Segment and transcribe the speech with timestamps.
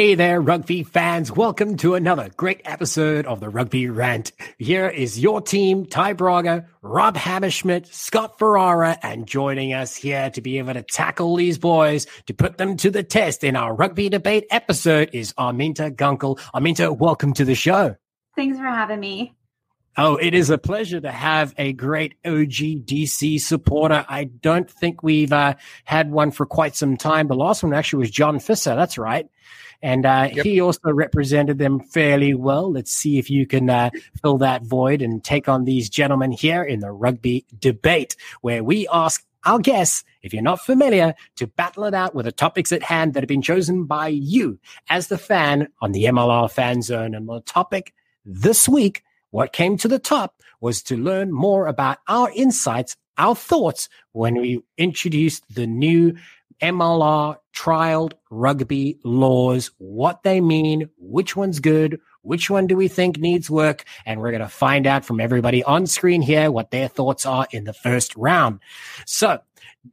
[0.00, 1.30] Hey there, rugby fans.
[1.30, 4.32] Welcome to another great episode of the Rugby Rant.
[4.56, 10.40] Here is your team, Ty Braga, Rob Hammerschmidt, Scott Ferrara, and joining us here to
[10.40, 14.08] be able to tackle these boys, to put them to the test in our rugby
[14.08, 16.38] debate episode is Arminta Gunkel.
[16.54, 17.94] Arminta, welcome to the show.
[18.36, 19.34] Thanks for having me.
[19.98, 24.06] Oh, it is a pleasure to have a great OGDC supporter.
[24.08, 27.28] I don't think we've uh, had one for quite some time.
[27.28, 28.74] The last one actually was John Fisser.
[28.76, 29.28] That's right.
[29.82, 30.44] And uh, yep.
[30.44, 32.70] he also represented them fairly well.
[32.70, 36.62] Let's see if you can uh, fill that void and take on these gentlemen here
[36.62, 41.84] in the rugby debate, where we ask our guests, if you're not familiar, to battle
[41.84, 44.58] it out with the topics at hand that have been chosen by you
[44.90, 47.14] as the fan on the MLR fan zone.
[47.14, 47.94] And the topic
[48.24, 53.34] this week, what came to the top was to learn more about our insights, our
[53.34, 56.16] thoughts when we introduced the new
[56.60, 63.18] MLR trialed rugby laws, what they mean, which one's good, which one do we think
[63.18, 66.88] needs work, and we're going to find out from everybody on screen here what their
[66.88, 68.60] thoughts are in the first round.
[69.06, 69.40] So,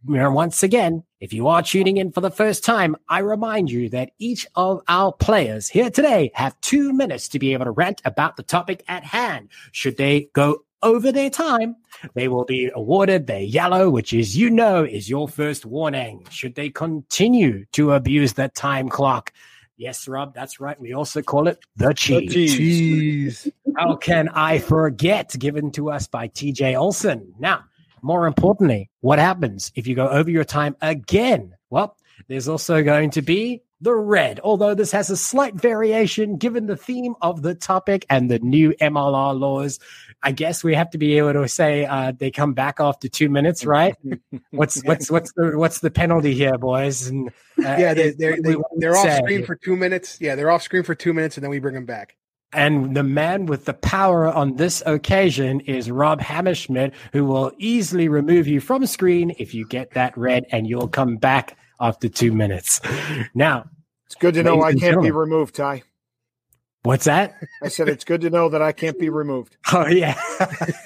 [0.06, 4.12] once again, if you are tuning in for the first time, I remind you that
[4.20, 8.36] each of our players here today have two minutes to be able to rant about
[8.36, 9.50] the topic at hand.
[9.72, 11.76] Should they go over their time,
[12.14, 16.26] they will be awarded their yellow, which is, you know, is your first warning.
[16.30, 19.34] Should they continue to abuse that time clock?
[19.78, 20.80] Yes, Rob, that's right.
[20.80, 22.34] We also call it the cheese.
[22.34, 23.48] The cheese.
[23.76, 25.36] How can I forget?
[25.38, 27.34] Given to us by TJ Olson.
[27.40, 27.64] Now,
[28.02, 31.56] more importantly, what happens if you go over your time again?
[31.70, 31.96] Well,
[32.28, 36.76] there's also going to be the red, although this has a slight variation given the
[36.76, 39.80] theme of the topic and the new MLR laws.
[40.24, 43.30] I guess we have to be able to say uh, they come back after two
[43.30, 43.96] minutes, right?
[44.52, 47.08] what's what's what's the what's the penalty here, boys?
[47.08, 50.20] And uh, yeah, they, they're they, they're off screen for two minutes.
[50.20, 52.18] Yeah, they're off screen for two minutes, and then we bring them back.
[52.54, 58.08] And the man with the power on this occasion is Rob Hammerschmidt, who will easily
[58.08, 62.32] remove you from screen if you get that red, and you'll come back after two
[62.32, 62.82] minutes.
[63.34, 63.70] Now,
[64.06, 65.84] it's good to know I can't be removed, Ty.
[66.88, 67.36] What's that?
[67.62, 69.58] I said it's good to know that I can't be removed.
[69.74, 70.18] Oh yeah.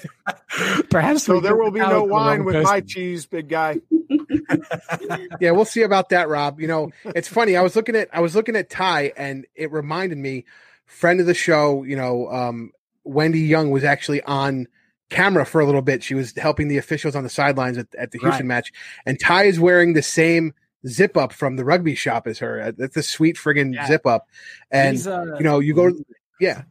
[0.89, 1.39] Perhaps so.
[1.39, 2.67] There will be no wine with person.
[2.67, 3.79] my cheese, big guy.
[5.39, 6.59] yeah, we'll see about that, Rob.
[6.59, 7.55] You know, it's funny.
[7.55, 10.45] I was looking at I was looking at Ty, and it reminded me,
[10.87, 11.83] friend of the show.
[11.83, 12.71] You know, um,
[13.03, 14.67] Wendy Young was actually on
[15.11, 16.01] camera for a little bit.
[16.01, 18.55] She was helping the officials on the sidelines at, at the Houston right.
[18.55, 18.73] match,
[19.05, 20.53] and Ty is wearing the same
[20.87, 22.71] zip up from the rugby shop is her.
[22.71, 23.87] That's a sweet friggin' yeah.
[23.87, 24.27] zip up.
[24.69, 25.91] And uh, you know, you go
[26.39, 26.63] yeah.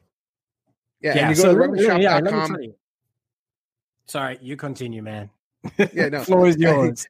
[1.00, 2.56] Yeah, yeah and you go so to rugbyshop.com.
[2.60, 2.68] Yeah,
[4.06, 5.30] Sorry, you continue, man.
[5.92, 6.20] Yeah, no.
[6.24, 7.06] floor is yours.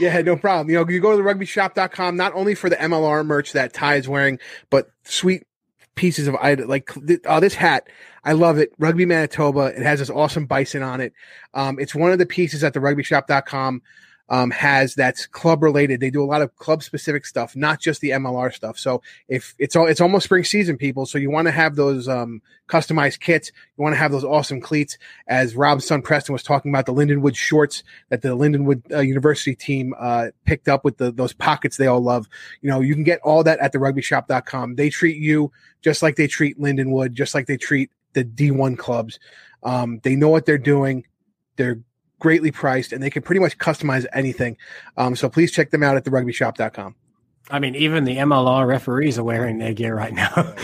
[0.00, 0.70] yeah, no problem.
[0.70, 3.96] You know, you go to the rugbyshop.com not only for the MLR merch that Ty
[3.96, 4.38] is wearing,
[4.70, 5.46] but sweet
[5.94, 6.90] pieces of like
[7.26, 7.88] oh, this hat.
[8.24, 8.72] I love it.
[8.78, 9.66] Rugby Manitoba.
[9.76, 11.12] It has this awesome bison on it.
[11.54, 13.82] Um, it's one of the pieces at the rugbyshop.com
[14.30, 16.00] um, has that's club related.
[16.00, 18.78] They do a lot of club specific stuff, not just the MLR stuff.
[18.78, 21.06] So if it's all, it's almost spring season, people.
[21.06, 23.50] So you want to have those um, customized kits.
[23.76, 24.98] You want to have those awesome cleats.
[25.26, 29.54] As Rob's son Preston was talking about the Lindenwood shorts that the Lindenwood uh, University
[29.54, 32.28] team uh, picked up with the, those pockets they all love.
[32.60, 34.74] You know, you can get all that at the rugbyshop.com.
[34.74, 35.50] They treat you
[35.80, 39.18] just like they treat Lindenwood, just like they treat the D1 clubs.
[39.62, 41.06] Um, they know what they're doing.
[41.56, 41.80] They're
[42.18, 44.56] greatly priced, and they can pretty much customize anything.
[44.96, 46.94] Um, so please check them out at therugbyshop.com.
[47.50, 50.54] I mean, even the MLR referees are wearing their gear right now.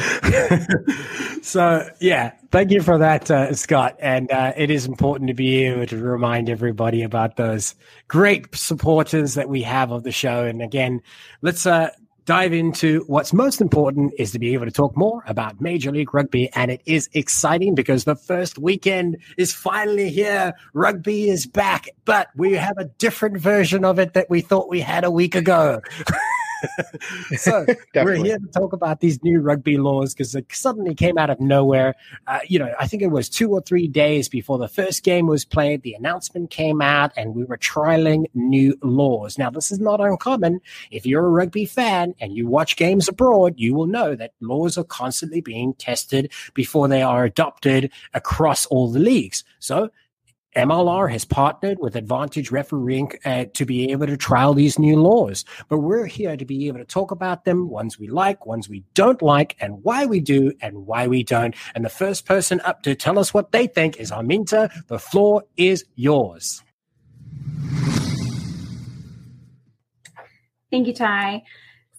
[1.43, 3.97] so, yeah, thank you for that, uh, Scott.
[4.01, 7.75] And uh, it is important to be able to remind everybody about those
[8.09, 10.45] great supporters that we have of the show.
[10.45, 11.00] And again,
[11.41, 11.89] let's uh,
[12.25, 16.15] dive into what's most important is to be able to talk more about Major League
[16.15, 16.50] Rugby.
[16.55, 20.55] And it is exciting because the first weekend is finally here.
[20.73, 24.81] Rugby is back, but we have a different version of it that we thought we
[24.81, 25.81] had a week ago.
[27.37, 31.31] so we're here to talk about these new rugby laws because it suddenly came out
[31.31, 31.94] of nowhere.
[32.26, 35.26] Uh, you know, I think it was two or three days before the first game
[35.26, 35.82] was played.
[35.82, 39.38] The announcement came out, and we were trialing new laws.
[39.38, 40.61] Now, this is not uncommon.
[40.90, 44.78] If you're a rugby fan and you watch games abroad, you will know that laws
[44.78, 49.44] are constantly being tested before they are adopted across all the leagues.
[49.58, 49.90] So
[50.55, 55.45] MLR has partnered with Advantage Refereeing uh, to be able to trial these new laws.
[55.69, 58.85] But we're here to be able to talk about them, ones we like, ones we
[58.95, 61.56] don't like, and why we do and why we don't.
[61.75, 64.71] And the first person up to tell us what they think is Arminta.
[64.87, 66.62] The floor is yours.
[70.71, 71.43] Thank you, Ty.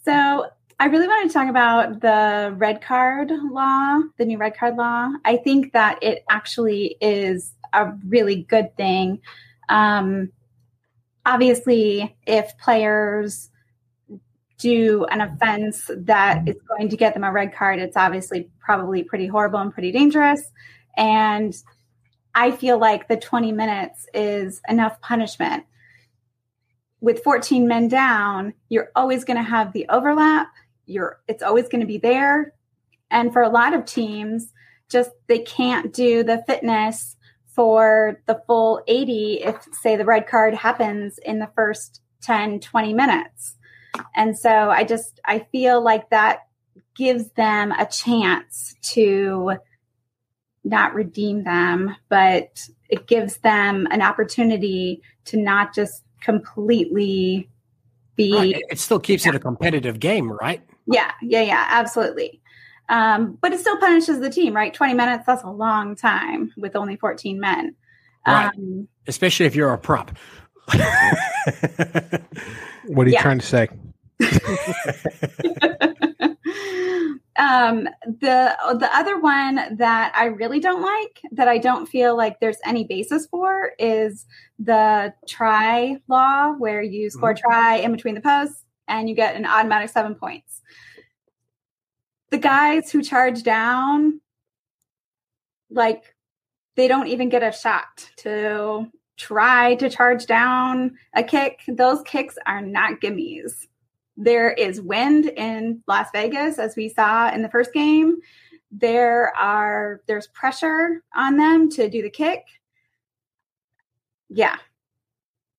[0.03, 0.45] So
[0.79, 5.11] I really want to talk about the red card law, the new red card law.
[5.25, 9.19] I think that it actually is a really good thing.
[9.69, 10.31] Um,
[11.25, 13.49] obviously, if players
[14.57, 19.03] do an offense that is going to get them a red card, it's obviously probably
[19.03, 20.41] pretty horrible and pretty dangerous.
[20.97, 21.55] And
[22.33, 25.65] I feel like the 20 minutes is enough punishment.
[27.01, 30.47] With 14 men down, you're always going to have the overlap.
[30.85, 32.53] You're it's always going to be there.
[33.11, 34.51] And for a lot of teams,
[34.89, 37.15] just they can't do the fitness
[37.55, 42.93] for the full 80 if say the red card happens in the first 10 20
[42.93, 43.55] minutes.
[44.15, 46.39] And so I just I feel like that
[46.95, 49.53] gives them a chance to
[50.63, 52.59] not redeem them, but
[52.89, 57.49] it gives them an opportunity to not just completely
[58.15, 58.33] be.
[58.33, 58.61] Right.
[58.69, 59.31] It still keeps yeah.
[59.31, 60.61] it a competitive game, right?
[60.87, 62.41] Yeah, yeah, yeah, absolutely.
[62.89, 64.73] Um, but it still punishes the team, right?
[64.73, 67.75] 20 minutes, that's a long time with only 14 men.
[68.27, 68.47] Right.
[68.47, 70.11] Um, Especially if you're a prop.
[70.67, 70.81] what
[73.05, 73.21] are you yeah.
[73.21, 73.67] trying to say?
[77.37, 82.39] um, the the other one that I really don't like, that I don't feel like
[82.39, 84.25] there's any basis for, is
[84.57, 87.47] the try law, where you score mm-hmm.
[87.47, 90.61] try in between the posts and you get an automatic seven points.
[92.31, 94.19] The guys who charge down,
[95.69, 96.15] like
[96.75, 98.87] they don't even get a shot to
[99.17, 101.61] try to charge down a kick.
[101.67, 103.67] Those kicks are not gimmies.
[104.17, 108.17] There is wind in Las Vegas, as we saw in the first game.
[108.71, 112.43] There are there's pressure on them to do the kick.
[114.29, 114.57] Yeah.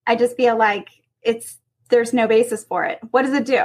[0.07, 0.89] I just feel like
[1.23, 1.59] it's
[1.89, 2.99] there's no basis for it.
[3.11, 3.65] What does it do?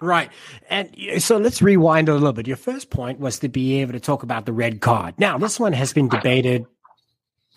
[0.00, 0.30] Right.
[0.68, 2.46] And so let's rewind a little bit.
[2.46, 5.14] Your first point was to be able to talk about the red card.
[5.18, 6.66] Now, this one has been debated.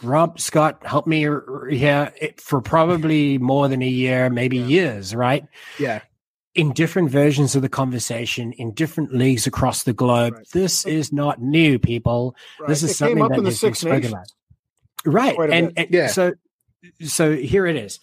[0.03, 1.21] Rob Scott, help me
[1.71, 4.65] here eh, for probably more than a year, maybe yeah.
[4.65, 5.45] years, right?
[5.79, 6.01] Yeah
[6.57, 10.33] in different versions of the conversation in different leagues across the globe.
[10.33, 10.49] Right.
[10.51, 12.35] This is not new, people.
[12.59, 12.67] Right.
[12.67, 14.31] This is it something that has been spoken about.
[15.05, 15.37] Right.
[15.51, 16.07] And, and yeah.
[16.07, 16.33] so
[17.01, 17.99] so here it is.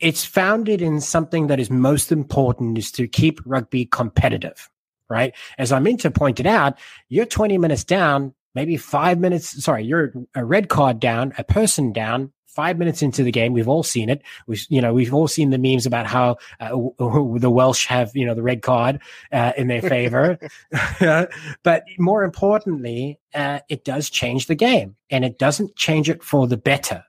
[0.00, 4.68] It's founded in something that is most important is to keep rugby competitive.
[5.08, 5.34] Right.
[5.58, 9.62] As Arminta pointed out, you're 20 minutes down, maybe five minutes.
[9.62, 13.68] Sorry, you're a red card down, a person down, five minutes into the game, we've
[13.68, 14.22] all seen it.
[14.46, 18.24] We, you know, we've all seen the memes about how uh, the Welsh have, you
[18.24, 19.00] know, the red card
[19.32, 20.38] uh, in their favor.
[21.62, 26.46] but more importantly, uh, it does change the game, and it doesn't change it for
[26.46, 27.04] the better.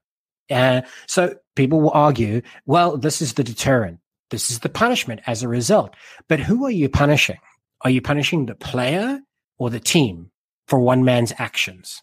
[0.50, 4.00] Uh, so people will argue, well, this is the deterrent.
[4.30, 5.95] This is the punishment as a result.
[6.27, 7.38] But who are you punishing?
[7.81, 9.20] Are you punishing the player
[9.58, 10.31] or the team
[10.67, 12.01] for one man's actions?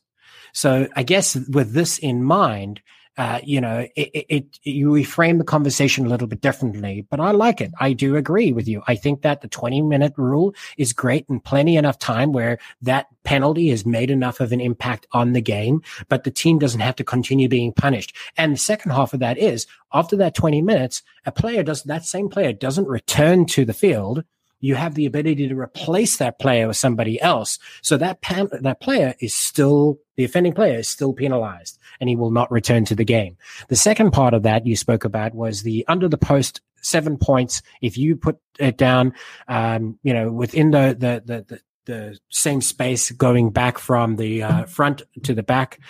[0.54, 2.80] So I guess with this in mind,
[3.18, 7.20] uh, you know, it, it, it, you reframe the conversation a little bit differently, but
[7.20, 7.70] I like it.
[7.78, 8.82] I do agree with you.
[8.88, 13.08] I think that the 20 minute rule is great and plenty enough time where that
[13.24, 16.96] penalty has made enough of an impact on the game, but the team doesn't have
[16.96, 18.16] to continue being punished.
[18.38, 22.06] And the second half of that is after that 20 minutes, a player does that
[22.06, 24.24] same player doesn't return to the field
[24.62, 27.58] you have the ability to replace that player with somebody else.
[27.82, 32.16] So that pan- that player is still the offending player is still penalized and he
[32.16, 33.36] will not return to the game.
[33.68, 37.60] The second part of that you spoke about was the under the post seven points.
[37.82, 39.14] If you put it down,
[39.48, 44.44] um, you know, within the, the, the, the the same space going back from the
[44.44, 45.80] uh, front to the back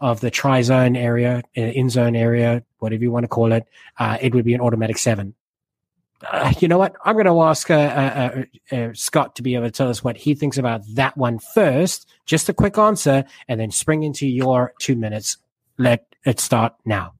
[0.00, 3.68] of the try zone area, uh, in zone area, whatever you want to call it,
[3.98, 5.34] uh, it would be an automatic seven
[6.30, 6.94] uh, you know what?
[7.04, 10.04] I'm going to ask uh, uh, uh, uh, Scott to be able to tell us
[10.04, 12.08] what he thinks about that one first.
[12.26, 15.38] Just a quick answer, and then spring into your two minutes.
[15.78, 17.14] Let it start now.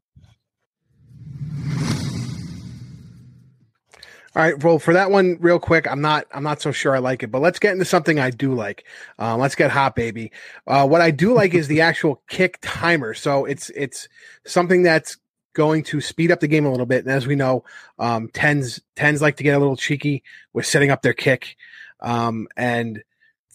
[4.35, 7.01] All right, well, for that one, real quick, I'm not, I'm not so sure I
[7.01, 8.85] like it, but let's get into something I do like.
[9.19, 10.33] Um, let's get hot, baby.
[10.67, 13.13] Uh, what I do like is the actual kick timer.
[13.13, 14.09] So it's, it's
[14.47, 15.19] something that's
[15.53, 17.05] going to speed up the game a little bit.
[17.05, 17.65] And as we know,
[17.99, 21.57] um, tens tens like to get a little cheeky with setting up their kick.
[22.01, 23.03] Um, and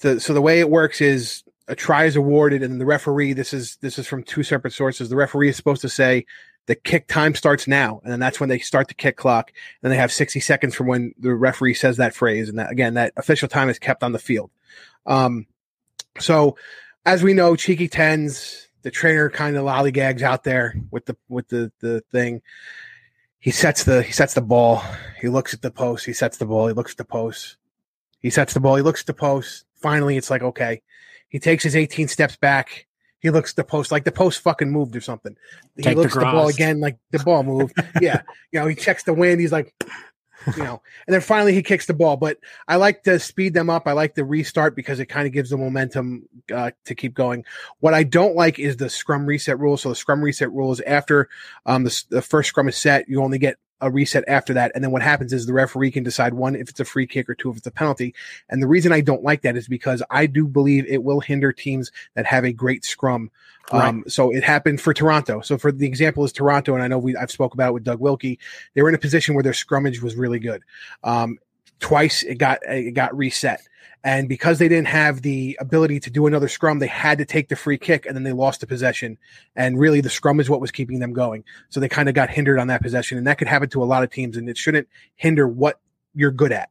[0.01, 3.33] the, so the way it works is a try is awarded, and the referee.
[3.33, 5.09] This is this is from two separate sources.
[5.09, 6.25] The referee is supposed to say
[6.67, 9.51] the kick time starts now, and then that's when they start the kick clock.
[9.81, 12.49] And they have 60 seconds from when the referee says that phrase.
[12.49, 14.51] And that, again, that official time is kept on the field.
[15.05, 15.47] Um,
[16.19, 16.57] so
[17.05, 21.49] as we know, cheeky tens the trainer kind of lollygags out there with the with
[21.49, 22.41] the the thing.
[23.37, 24.81] He sets the he sets the ball.
[25.19, 26.05] He looks at the post.
[26.05, 26.67] He sets the ball.
[26.67, 27.57] He looks at the post.
[28.21, 28.77] He sets the ball.
[28.77, 29.65] He looks at the post.
[29.75, 30.81] Finally, it's like okay.
[31.27, 32.87] He takes his 18 steps back.
[33.19, 35.35] He looks at the post like the post fucking moved or something.
[35.75, 37.73] He Take looks the at the ball again like the ball moved.
[38.01, 38.21] yeah,
[38.53, 39.41] you know he checks the wind.
[39.41, 39.75] He's like,
[40.55, 42.17] you know, and then finally he kicks the ball.
[42.17, 43.87] But I like to speed them up.
[43.87, 47.45] I like the restart because it kind of gives the momentum uh, to keep going.
[47.79, 49.77] What I don't like is the scrum reset rule.
[49.77, 51.29] So the scrum reset rule is after
[51.65, 54.71] um, the, the first scrum is set, you only get a reset after that.
[54.73, 57.29] And then what happens is the referee can decide one, if it's a free kick
[57.29, 58.13] or two, if it's a penalty.
[58.49, 61.51] And the reason I don't like that is because I do believe it will hinder
[61.53, 63.31] teams that have a great scrum.
[63.71, 65.41] Um, so it happened for Toronto.
[65.41, 67.83] So for the example is Toronto, and I know we I've spoke about it with
[67.83, 68.39] Doug Wilkie.
[68.73, 70.63] They were in a position where their scrummage was really good.
[71.03, 71.37] Um,
[71.79, 73.61] twice it got it got reset.
[74.03, 77.49] And because they didn't have the ability to do another scrum, they had to take
[77.49, 79.17] the free kick and then they lost the possession.
[79.55, 81.43] And really the scrum is what was keeping them going.
[81.69, 83.17] So they kind of got hindered on that possession.
[83.17, 85.81] And that could happen to a lot of teams and it shouldn't hinder what
[86.13, 86.69] you're good at.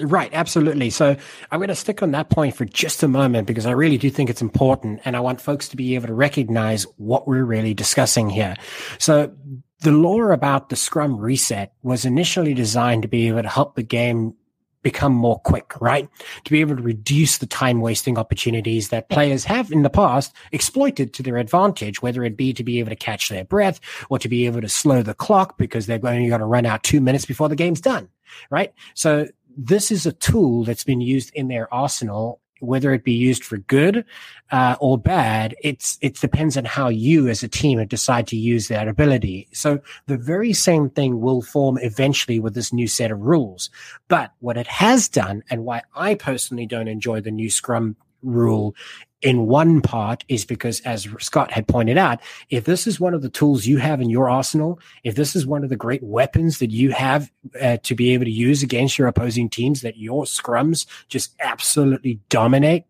[0.00, 0.88] Right, absolutely.
[0.88, 1.14] So
[1.50, 4.08] I'm going to stick on that point for just a moment because I really do
[4.08, 7.74] think it's important and I want folks to be able to recognize what we're really
[7.74, 8.56] discussing here.
[8.98, 9.32] So
[9.82, 13.82] the lore about the scrum reset was initially designed to be able to help the
[13.82, 14.34] game
[14.82, 16.08] become more quick, right?
[16.44, 20.34] To be able to reduce the time wasting opportunities that players have in the past
[20.50, 24.18] exploited to their advantage, whether it be to be able to catch their breath or
[24.18, 27.00] to be able to slow the clock because they're only going to run out two
[27.00, 28.08] minutes before the game's done,
[28.50, 28.72] right?
[28.94, 33.44] So this is a tool that's been used in their arsenal whether it be used
[33.44, 34.04] for good
[34.50, 38.68] uh, or bad, it's it depends on how you as a team decide to use
[38.68, 39.48] that ability.
[39.52, 43.70] So the very same thing will form eventually with this new set of rules.
[44.08, 48.74] But what it has done, and why I personally don't enjoy the new Scrum rule
[49.22, 53.22] in one part is because as Scott had pointed out, if this is one of
[53.22, 56.58] the tools you have in your arsenal, if this is one of the great weapons
[56.58, 60.24] that you have uh, to be able to use against your opposing teams that your
[60.24, 62.84] scrums just absolutely dominate,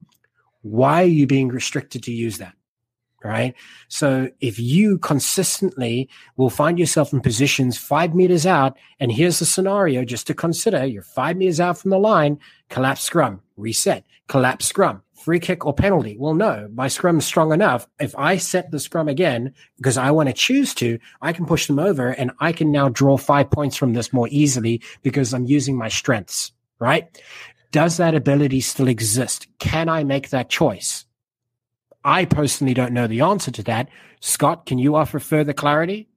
[0.62, 2.55] why are you being restricted to use that?
[3.25, 3.55] Right.
[3.87, 9.45] So if you consistently will find yourself in positions five meters out, and here's the
[9.45, 14.67] scenario just to consider you're five meters out from the line, collapse scrum, reset, collapse
[14.67, 16.17] scrum, free kick or penalty.
[16.19, 17.87] Well, no, my scrum's strong enough.
[18.00, 21.67] If I set the scrum again, because I want to choose to, I can push
[21.67, 25.47] them over and I can now draw five points from this more easily because I'm
[25.47, 27.07] using my strengths, right?
[27.71, 29.47] Does that ability still exist?
[29.59, 31.07] Can I make that choice?
[32.05, 33.88] I personally don't know the answer to that.
[34.21, 36.09] Scott, can you offer further clarity?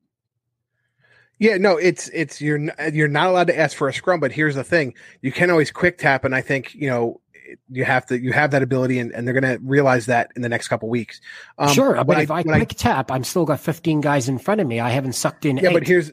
[1.37, 2.59] Yeah, no, it's it's you're
[2.93, 5.69] you're not allowed to ask for a scrum, but here's the thing: you can always
[5.69, 7.19] quick tap, and I think you know
[7.69, 10.41] you have to you have that ability, and, and they're going to realize that in
[10.41, 11.21] the next couple weeks.
[11.57, 14.61] Um, sure, but if I, when quick tap, I'm still got 15 guys in front
[14.61, 14.79] of me.
[14.79, 15.57] I haven't sucked in.
[15.57, 15.73] yeah, eight.
[15.73, 16.11] but here's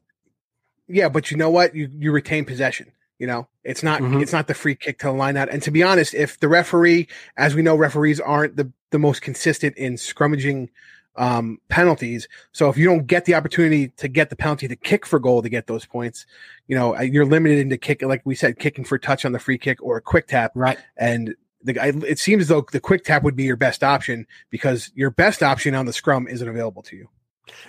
[0.89, 1.75] yeah, but you know what?
[1.75, 2.93] You you retain possession.
[3.19, 4.21] You know, it's not Mhm.
[4.21, 5.49] it's not the free kick to the line out.
[5.49, 9.23] And to be honest, if the referee, as we know, referees aren't the the most
[9.23, 10.69] consistent in scrummaging
[11.17, 12.29] um, penalties.
[12.53, 15.43] So if you don't get the opportunity to get the penalty to kick for goal
[15.43, 16.27] to get those points,
[16.67, 19.59] you know you're limited into kick, like we said, kicking for touch on the free
[19.59, 20.53] kick or a quick tap.
[20.55, 20.79] right.
[20.97, 24.27] And the I, it seems as though the quick tap would be your best option
[24.51, 27.09] because your best option on the scrum isn't available to you.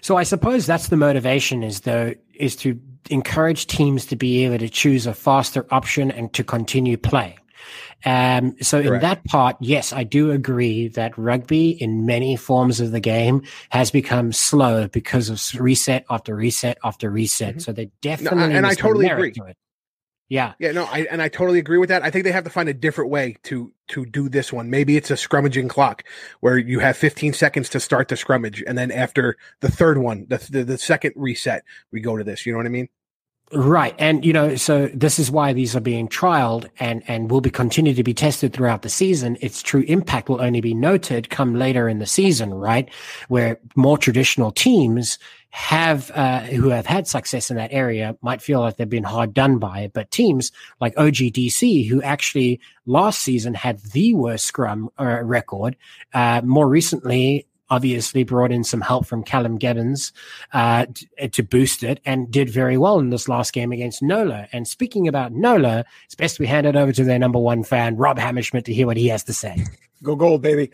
[0.02, 4.60] So I suppose that's the motivation is though is to encourage teams to be able
[4.60, 7.38] to choose a faster option and to continue play.
[8.06, 12.92] Um, so in that part, yes, I do agree that rugby in many forms of
[12.92, 17.56] the game has become slow because of reset after reset after reset.
[17.56, 17.62] Mhm.
[17.62, 19.32] So they definitely and I totally agree.
[19.34, 19.58] to it.
[20.30, 20.54] Yeah.
[20.58, 22.02] Yeah, no, I and I totally agree with that.
[22.02, 24.70] I think they have to find a different way to to do this one.
[24.70, 26.04] Maybe it's a scrummaging clock
[26.40, 30.26] where you have 15 seconds to start the scrummage, and then after the third one,
[30.30, 32.46] the the, the second reset, we go to this.
[32.46, 32.90] You know what I mean?
[33.56, 33.94] Right.
[34.00, 37.52] And, you know, so this is why these are being trialed and, and will be
[37.52, 39.38] continue to be tested throughout the season.
[39.42, 42.90] Its true impact will only be noted come later in the season, right?
[43.28, 45.20] Where more traditional teams
[45.52, 49.36] have, uh, who have had success in that area might feel like they've been hard
[49.36, 49.92] done by.
[49.94, 55.76] But teams like OGDC, who actually last season had the worst scrum uh, record,
[56.16, 60.12] uh, more recently, obviously brought in some help from Callum Gibbons
[60.54, 64.48] uh, t- to boost it and did very well in this last game against Nola.
[64.52, 67.98] And speaking about Nola, it's best we hand it over to their number one fan,
[67.98, 69.66] Rob Hammerschmidt, to hear what he has to say.
[70.04, 70.70] Go gold, baby.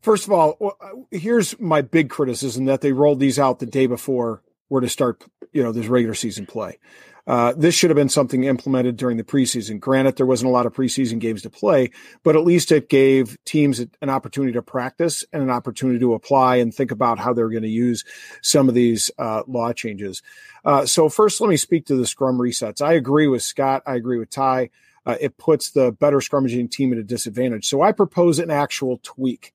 [0.00, 3.86] First of all, uh, here's my big criticism that they rolled these out the day
[3.86, 6.78] before we're to start, you know, this regular season play.
[7.26, 9.80] Uh, this should have been something implemented during the preseason.
[9.80, 11.90] Granted, there wasn't a lot of preseason games to play,
[12.22, 16.56] but at least it gave teams an opportunity to practice and an opportunity to apply
[16.56, 18.04] and think about how they're going to use
[18.42, 20.22] some of these uh, law changes.
[20.64, 22.80] Uh, so, first, let me speak to the scrum resets.
[22.80, 23.82] I agree with Scott.
[23.86, 24.70] I agree with Ty.
[25.04, 27.66] Uh, it puts the better scrummaging team at a disadvantage.
[27.66, 29.52] So, I propose an actual tweak.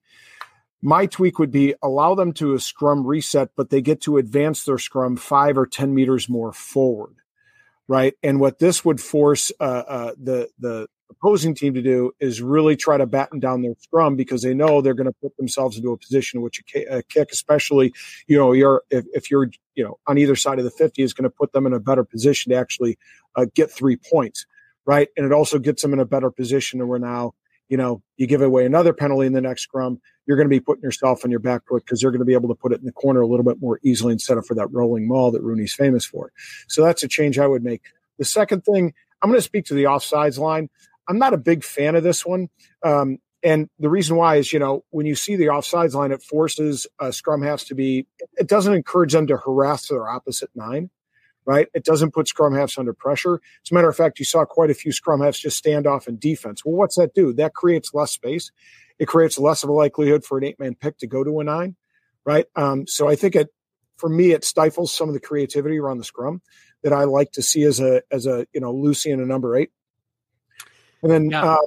[0.82, 4.66] My tweak would be allow them to a scrum reset, but they get to advance
[4.66, 7.21] their scrum five or 10 meters more forward
[7.92, 8.14] right?
[8.24, 12.78] And what this would force uh, uh, the the opposing team to do is really
[12.78, 15.92] try to batten down their scrum because they know they're going to put themselves into
[15.92, 17.92] a position in which a kick, especially
[18.28, 21.14] you know, you're if, if you're you know on either side of the fifty, is
[21.14, 22.98] going to put them in a better position to actually
[23.36, 24.46] uh, get three points,
[24.86, 25.10] right?
[25.18, 27.34] And it also gets them in a better position where now
[27.72, 30.60] you know, you give away another penalty in the next scrum, you're going to be
[30.60, 32.80] putting yourself on your back foot because they're going to be able to put it
[32.80, 35.42] in the corner a little bit more easily instead of for that rolling maul that
[35.42, 36.34] RUNY's famous for.
[36.68, 37.84] So that's a change I would make.
[38.20, 40.70] The second thing, I'm going to speak to the offsides line.
[41.08, 42.50] I'm not a big fan of this one.
[42.84, 46.22] Um, and the reason why is, you know, when you see the offsides line, it
[46.22, 50.90] forces uh, scrum halves to be, it doesn't encourage them to harass their opposite nine
[51.46, 51.68] right?
[51.74, 53.36] It doesn't put scrum halves under pressure.
[53.64, 56.08] As a matter of fact, you saw quite a few scrum halves just stand off
[56.08, 56.64] in defense.
[56.64, 57.34] Well, what's that do?
[57.34, 58.52] That creates less space.
[59.00, 61.44] It creates less of a likelihood for an eight man pick to go to a
[61.44, 61.76] nine,
[62.26, 62.46] right?
[62.56, 63.50] Um, so I think it,
[63.98, 66.42] for me, it stifles some of the creativity around the scrum
[66.84, 69.56] that I like to see as a as a you know loosie and a number
[69.56, 69.72] eight.
[71.02, 71.58] And then yeah, uh,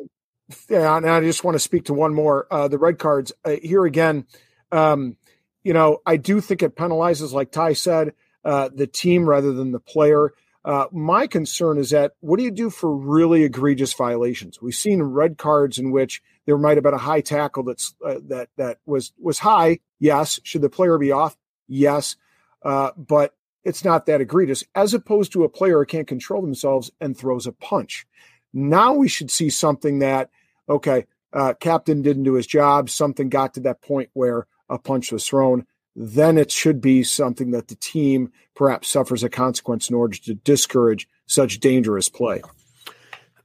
[0.68, 3.56] yeah and I just want to speak to one more uh, the red cards uh,
[3.62, 4.26] here again.
[4.72, 5.16] Um,
[5.62, 8.12] you know, I do think it penalizes, like Ty said,
[8.44, 10.32] uh, the team rather than the player.
[10.64, 14.62] Uh, my concern is that what do you do for really egregious violations?
[14.62, 18.20] We've seen red cards in which there might have been a high tackle that's uh,
[18.28, 19.80] that that was was high.
[19.98, 21.36] Yes, should the player be off?
[21.68, 22.16] Yes,
[22.62, 24.64] uh, but it's not that egregious.
[24.74, 28.06] As opposed to a player who can't control themselves and throws a punch.
[28.52, 30.30] Now we should see something that
[30.66, 32.88] okay, uh, captain didn't do his job.
[32.88, 35.66] Something got to that point where a punch was thrown
[35.96, 40.34] then it should be something that the team perhaps suffers a consequence in order to
[40.34, 42.42] discourage such dangerous play.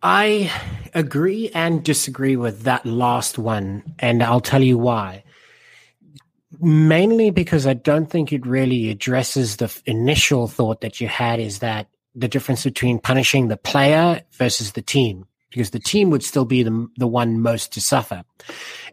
[0.01, 0.51] I
[0.93, 5.23] agree and disagree with that last one, and I'll tell you why.
[6.59, 11.59] Mainly because I don't think it really addresses the initial thought that you had is
[11.59, 16.45] that the difference between punishing the player versus the team, because the team would still
[16.45, 18.23] be the, the one most to suffer.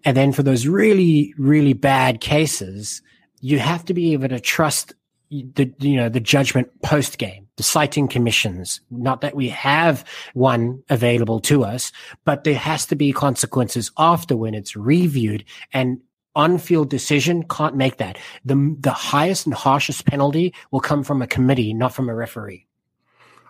[0.04, 3.00] And then for those really, really bad cases,
[3.46, 4.92] you have to be able to trust
[5.30, 8.80] the you know the judgment post game the citing commissions.
[8.90, 10.04] Not that we have
[10.34, 11.92] one available to us
[12.24, 15.44] but there has to be consequences after when it's reviewed.
[15.72, 16.00] And
[16.34, 18.18] on-field decision can't make that.
[18.44, 22.66] The the highest and harshest penalty will come from a committee not from a referee.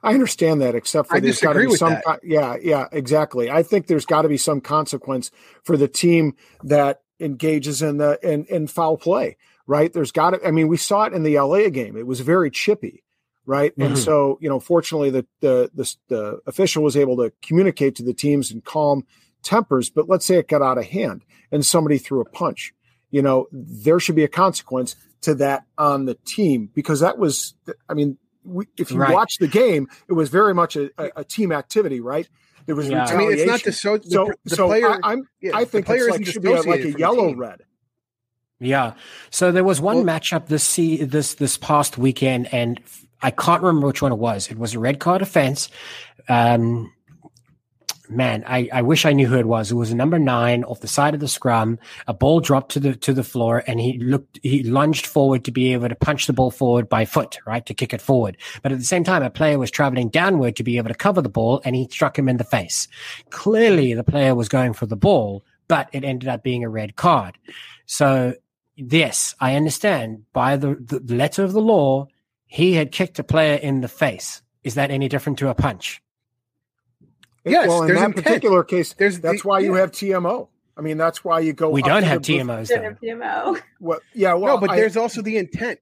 [0.02, 1.96] I understand that, except for I there's got to be some.
[2.22, 3.50] yeah, yeah, exactly.
[3.50, 5.30] I think there's got to be some consequence
[5.64, 9.92] for the team that engages in the in, in foul play right?
[9.92, 11.96] There's got to, I mean, we saw it in the LA game.
[11.96, 13.02] It was very chippy,
[13.44, 13.72] right?
[13.72, 13.82] Mm-hmm.
[13.82, 18.02] And so, you know, fortunately, the, the, the, the official was able to communicate to
[18.02, 19.04] the teams and calm
[19.42, 19.90] tempers.
[19.90, 22.72] But let's say it got out of hand and somebody threw a punch.
[23.10, 27.54] You know, there should be a consequence to that on the team because that was,
[27.88, 29.12] I mean, we, if you right.
[29.12, 32.28] watch the game, it was very much a, a, a team activity, right?
[32.66, 33.04] There was yeah.
[33.04, 34.98] I mean, it's not the so the, so, the so player.
[35.02, 37.62] I, am yeah, I think it's like, should be a, like a yellow red.
[38.58, 38.94] Yeah.
[39.30, 42.80] So there was one well, matchup this see this this past weekend, and
[43.20, 44.50] I can't remember which one it was.
[44.50, 45.68] It was a red card offense.
[46.28, 46.92] Um,
[48.08, 49.70] man, I, I wish I knew who it was.
[49.70, 51.78] It was a number nine off the side of the scrum.
[52.06, 55.50] A ball dropped to the to the floor, and he looked he lunged forward to
[55.50, 58.36] be able to punch the ball forward by foot, right, to kick it forward.
[58.62, 61.20] But at the same time, a player was traveling downward to be able to cover
[61.20, 62.88] the ball, and he struck him in the face.
[63.30, 66.96] Clearly, the player was going for the ball, but it ended up being a red
[66.96, 67.38] card.
[67.86, 68.34] So
[68.76, 72.06] yes, I understand by the, the letter of the law,
[72.46, 74.42] he had kicked a player in the face.
[74.62, 76.02] Is that any different to a punch?
[77.44, 78.24] Yes, well, in that intent.
[78.24, 80.48] particular case, there's that's the, why you have TMO.
[80.76, 81.70] I mean, that's why you go.
[81.70, 82.68] We don't have TMOs.
[82.68, 83.60] Have TMO.
[83.80, 85.80] Well, yeah, well, no, but I, there's also the intent.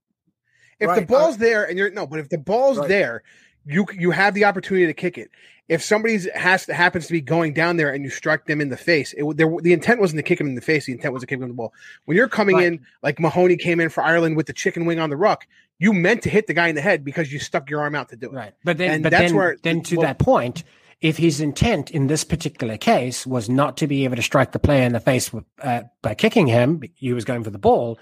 [0.79, 2.89] If right, the ball's I, there and you're no, but if the ball's right.
[2.89, 3.23] there,
[3.67, 5.31] you you have the opportunity to kick it
[5.69, 8.69] if somebody's has to, happens to be going down there and you strike them in
[8.69, 10.87] the face, it, there, the intent wasn't to kick him in the face.
[10.87, 11.73] The intent was to kick him in the ball.
[12.05, 12.67] When you're coming right.
[12.67, 15.47] in, like Mahoney came in for Ireland with the chicken wing on the ruck,
[15.79, 18.11] you meant to hit the guy in the head because you stuck your arm out
[18.11, 18.33] to do it.
[18.33, 18.53] Right.
[18.63, 20.65] But then, and but that's then, where, then to well, that point,
[21.01, 24.59] if his intent in this particular case was not to be able to strike the
[24.59, 27.99] player in the face with, uh, by kicking him, he was going for the ball.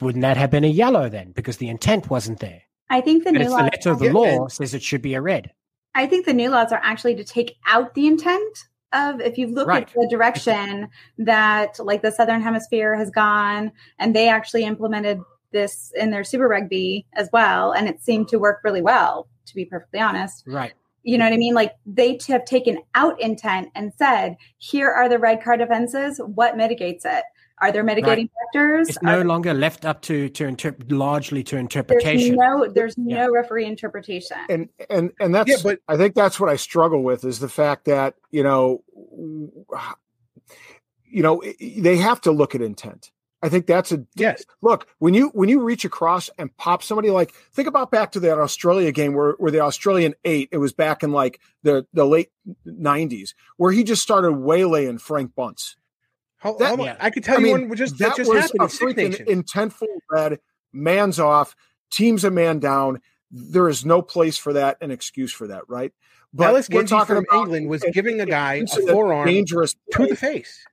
[0.00, 1.32] Wouldn't that have been a yellow then?
[1.32, 2.62] Because the intent wasn't there.
[2.92, 5.14] I think the But new it's the letter of the law says it should be
[5.14, 5.50] a red.
[5.94, 9.46] I think the new laws are actually to take out the intent of if you
[9.46, 9.88] look Right.
[9.88, 15.20] at the direction that like the southern hemisphere has gone and they actually implemented
[15.52, 19.54] this in their super rugby as well and it seemed to work really well to
[19.54, 20.72] be perfectly honest Right.
[21.02, 25.08] you know what i mean like they have taken out intent and said here are
[25.10, 27.24] the red card offenses what mitigates it
[27.62, 31.42] are there mitigating factors It's Are no there- longer left up to to interpret largely
[31.44, 32.02] to interpretation.
[32.18, 32.66] there's interpretation.
[32.66, 33.26] no there's Yeah.
[33.26, 37.02] no referee interpretation and and and that's Yeah, but- I think that's what I struggle
[37.02, 38.82] with is the fact that you know
[41.06, 43.10] you know they have to look at intent.
[43.44, 44.44] I think that's a Yes.
[44.62, 48.20] look when you when you reach across and pop somebody like think about back to
[48.20, 52.06] that Australia game where where the Australian eight it was back in like the the
[52.06, 52.30] late
[52.64, 55.76] nineties where he just started waylaying Frank Bunce.
[56.42, 56.86] Hold, That- hold on.
[56.86, 56.96] Yeah.
[57.00, 58.70] I could tell I you mean, one just that that just was happened a in
[58.70, 60.40] Six freaking intentful red,
[60.72, 61.54] man's off,
[61.90, 63.00] teams a man down.
[63.30, 65.92] There is no place for that, an excuse for that, right?
[66.38, 69.74] Ellis we're Genge talking from about England was an- giving a guy a forearm dangerous
[69.92, 70.64] to the face.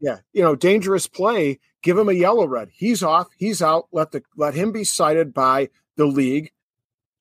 [0.00, 1.58] Yeah, you know, dangerous play.
[1.82, 2.68] Give him a yellow red.
[2.72, 3.28] He's off.
[3.38, 3.86] He's out.
[3.92, 6.50] Let the let him be cited by the league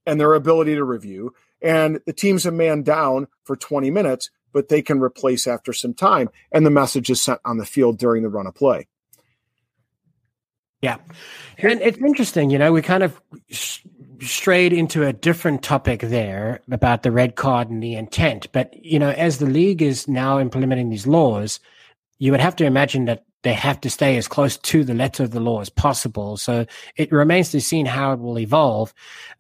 [0.06, 1.34] and their ability to review.
[1.62, 5.94] And the team's a man down for 20 minutes, but they can replace after some
[5.94, 6.30] time.
[6.52, 8.88] And the message is sent on the field during the run of play.
[10.82, 10.98] Yeah.
[11.58, 13.22] And it's interesting, you know, we kind of
[14.20, 18.52] strayed into a different topic there about the red card and the intent.
[18.52, 21.60] But, you know, as the league is now implementing these laws,
[22.20, 25.24] you would have to imagine that they have to stay as close to the letter
[25.24, 26.38] of the law as possible.
[26.38, 28.94] So it remains to be seen how it will evolve.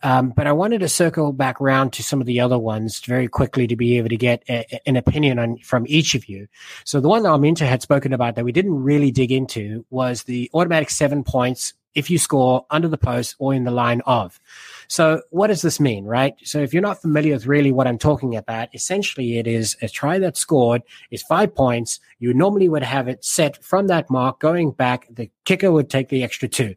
[0.04, 3.28] Um, but I wanted to circle back around to some of the other ones very
[3.28, 6.48] quickly to be able to get a, an opinion on from each of you.
[6.84, 10.50] So the one Arminta had spoken about that we didn't really dig into was the
[10.54, 14.39] automatic seven points if you score under the post or in the line of.
[14.88, 16.34] So what does this mean, right?
[16.43, 19.88] So if you're not familiar with really what I'm talking about, essentially it is a
[19.88, 22.00] try that scored is five points.
[22.19, 25.08] You normally would have it set from that mark going back.
[25.10, 26.76] The kicker would take the extra two.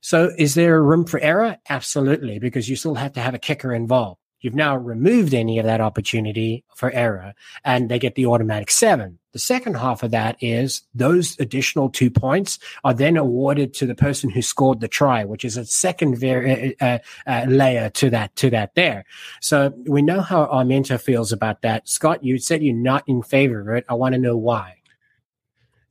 [0.00, 1.56] So is there a room for error?
[1.68, 4.20] Absolutely, because you still have to have a kicker involved.
[4.40, 9.18] You've now removed any of that opportunity for error and they get the automatic seven.
[9.36, 13.94] The second half of that is those additional two points are then awarded to the
[13.94, 18.34] person who scored the try, which is a second very, uh, uh, layer to that,
[18.36, 19.04] to that there.
[19.42, 21.86] So we know how Arminta feels about that.
[21.86, 23.84] Scott, you said you're not in favor of it.
[23.90, 24.76] I want to know why.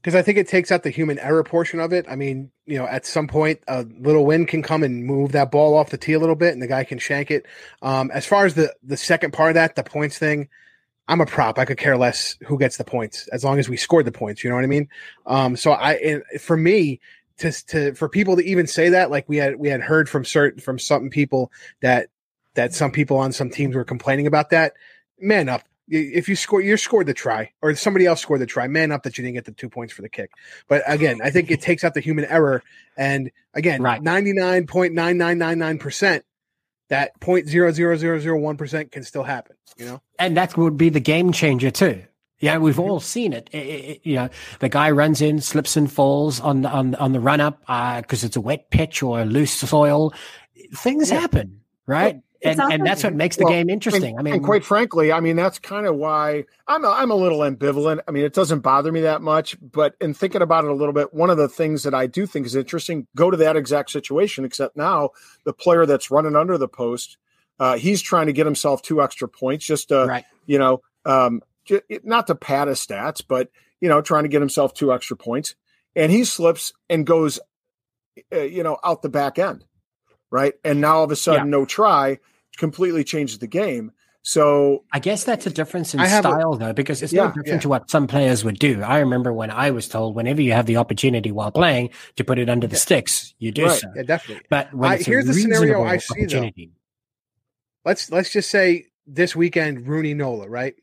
[0.05, 2.05] because I think it takes out the human error portion of it.
[2.08, 5.49] I mean, you know, at some point, a little wind can come and move that
[5.49, 7.47] ball off the tee a little bit, and the guy can shank it.
[7.81, 10.49] Um, as far as the the second part of that, the points thing,
[11.08, 11.60] I'm a prop.
[11.60, 14.44] I could care less who gets the points as long as we scored the points.
[14.44, 14.89] You know what I mean?
[15.26, 17.00] Um, so I, and for me,
[17.38, 20.26] to to for people to even say that, like we had we had heard from
[20.26, 22.10] certain from some people that
[22.56, 24.74] that some people on some teams were complaining about that.
[25.20, 25.63] Man up.
[25.88, 28.68] If you score, you scored the try, or somebody else scored the try.
[28.68, 30.32] Man up that you didn't get the two points for the kick.
[30.68, 32.63] But again, I think it takes out the human error.
[32.98, 36.26] And again, ninety nine point nine nine nine nine percent,
[36.89, 39.56] that point zero zero zero zero one percent can still happen.
[39.78, 42.04] You know, And that would be the game changer too.
[42.39, 43.50] Yeah, we've all seen it.
[43.54, 47.13] I- I- I- you know, the guy runs in, slips and falls on on on
[47.13, 50.13] the run up because uh, it's a wet pitch or a loose soil.
[50.76, 51.19] Things Yeah.
[51.21, 52.15] happen, right?
[52.17, 54.12] It's And and that's what makes the Well, game interesting.
[54.12, 57.12] And, I mean, and quite frankly, I mean that's kind of why I'm a, I'm
[57.12, 58.01] a little ambivalent.
[58.08, 60.93] I mean, it doesn't bother me that much, but in thinking about it a little
[60.93, 63.91] bit, one of the things that I do think is interesting, go to that exact
[63.91, 65.10] situation, except now
[65.43, 67.17] the player that's running under the post,
[67.60, 70.25] uh, he's trying to get himself two extra points, just to right.
[70.45, 71.41] you know, um,
[72.03, 73.49] not to pad his stats, but
[73.81, 75.55] you know, trying to get himself two extra points,
[75.95, 77.39] and he slips and goes,
[78.34, 79.65] uh, you know, out the back end,
[80.31, 80.53] right?
[80.63, 82.19] And now all of a sudden, no try
[82.58, 83.91] completely changes the game.
[84.28, 87.26] So I guess that's a difference in I have a- style, though, because it's Yeah,
[87.26, 87.60] no different yeah.
[87.60, 88.82] to what some players would do.
[88.82, 92.39] I remember when I was told, whenever you have the opportunity while playing to put
[92.39, 93.80] it under the sticks, you do Right.
[93.80, 93.88] so.
[93.96, 94.46] yeah, definitely.
[94.50, 96.22] But when I- it's a here's the scenario I see, though.
[96.24, 96.72] opportunity,
[97.86, 100.74] let's let's just say this weekend RUNY Nola, right?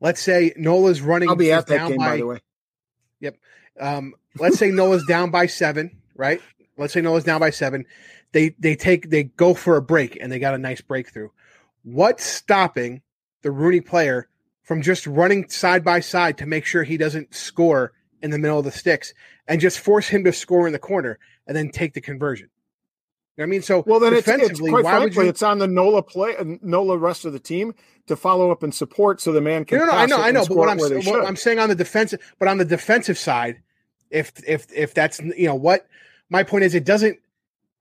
[0.00, 1.28] Let's say Nola's running.
[1.30, 2.38] I'll be is at that down game, by the way.
[3.20, 3.36] Yep.
[3.80, 6.40] Um, let's say Nola's down by seven, right?
[6.76, 7.86] Let's say Nola's down by seven.
[8.32, 11.30] They they take they go for a break and they got a nice breakthrough.
[11.82, 13.02] What's stopping
[13.42, 14.28] the RUNY player
[14.62, 18.58] from just running side by side to make sure he doesn't score in the middle
[18.58, 19.14] of the sticks
[19.46, 22.50] and just force him to score in the corner and then take the conversion?
[23.36, 23.62] You know what I mean?
[23.62, 25.30] So Well, then it's, it's defensively, quite why would frankly, you?
[25.30, 27.72] it's on the Nola play, uh, Nola rest of the team
[28.08, 29.78] to follow up and support, so the man can.
[29.78, 31.24] No, no, I know, I know, but what I'm what.
[31.24, 33.62] I'm saying on the defensive, but on the defensive side,
[34.10, 35.86] if if if that's you know what
[36.28, 37.20] my point is, it doesn't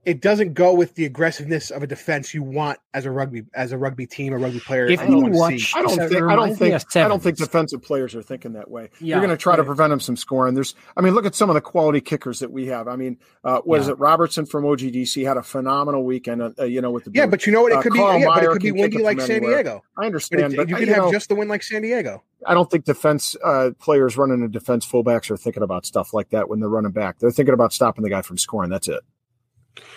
[0.07, 3.73] it doesn't go with the aggressiveness of a defense you want as a rugby as
[3.73, 4.85] a rugby team or rugby player.
[4.87, 5.39] If you wanna see.
[5.39, 8.53] watch- I don't So think I don't think I don't think defensive players are thinking
[8.53, 8.89] that way.
[9.01, 10.55] Yeah, You're going to try to prevent them from scoring.
[10.55, 12.87] There's, I mean, look at some of the quality kickers that we have.
[12.87, 13.93] I mean, uh, what is Yeah.
[13.93, 13.99] it?
[13.99, 16.41] Robertson from OGDC had a phenomenal weekend.
[16.41, 17.31] Uh, uh, you know, with the yeah, boot.
[17.31, 17.73] but you know what?
[17.73, 19.63] It Uh, could be Carl yeah, but it could be can windy like San anywhere.
[19.63, 19.83] Diego.
[19.97, 21.81] I But understand, it, but, you uh, could have know, just the win like San
[21.81, 22.23] Diego.
[22.45, 26.29] I don't think defense uh, players running a defense fullbacks are thinking about stuff like
[26.29, 27.19] that when they're running back.
[27.19, 28.69] They're thinking about stopping the guy from scoring.
[28.69, 29.01] That's it.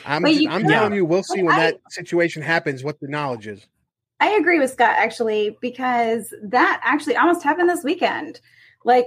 [0.06, 2.98] I'm, But you I'm could- telling you, we'll see when I- that situation happens what
[3.00, 3.66] the knowledge is.
[4.20, 8.40] I agree with Scott actually because that actually almost happened this weekend.
[8.84, 9.06] Like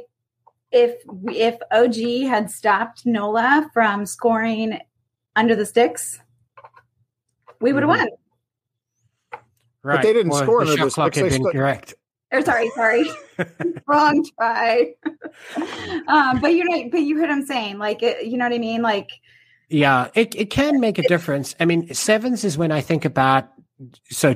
[0.72, 0.96] if
[1.28, 4.80] if OG had stopped Nola from scoring
[5.36, 6.20] under the sticks,
[7.62, 7.98] we would have Mhm.
[8.00, 8.08] won.
[9.84, 10.02] Right.
[10.02, 11.94] they didn't Well, score the under shot this, clock had they been correct.
[12.32, 13.06] Or sorry, sorry,
[13.88, 14.96] wrong try.
[16.08, 18.58] um, but you know, but you heard him saying like, it, you know what I
[18.58, 18.82] mean?
[18.82, 19.10] Like,
[19.70, 21.56] Yeah, it, it can make a difference.
[21.60, 23.50] I mean, sevens is when I think about
[24.10, 24.34] so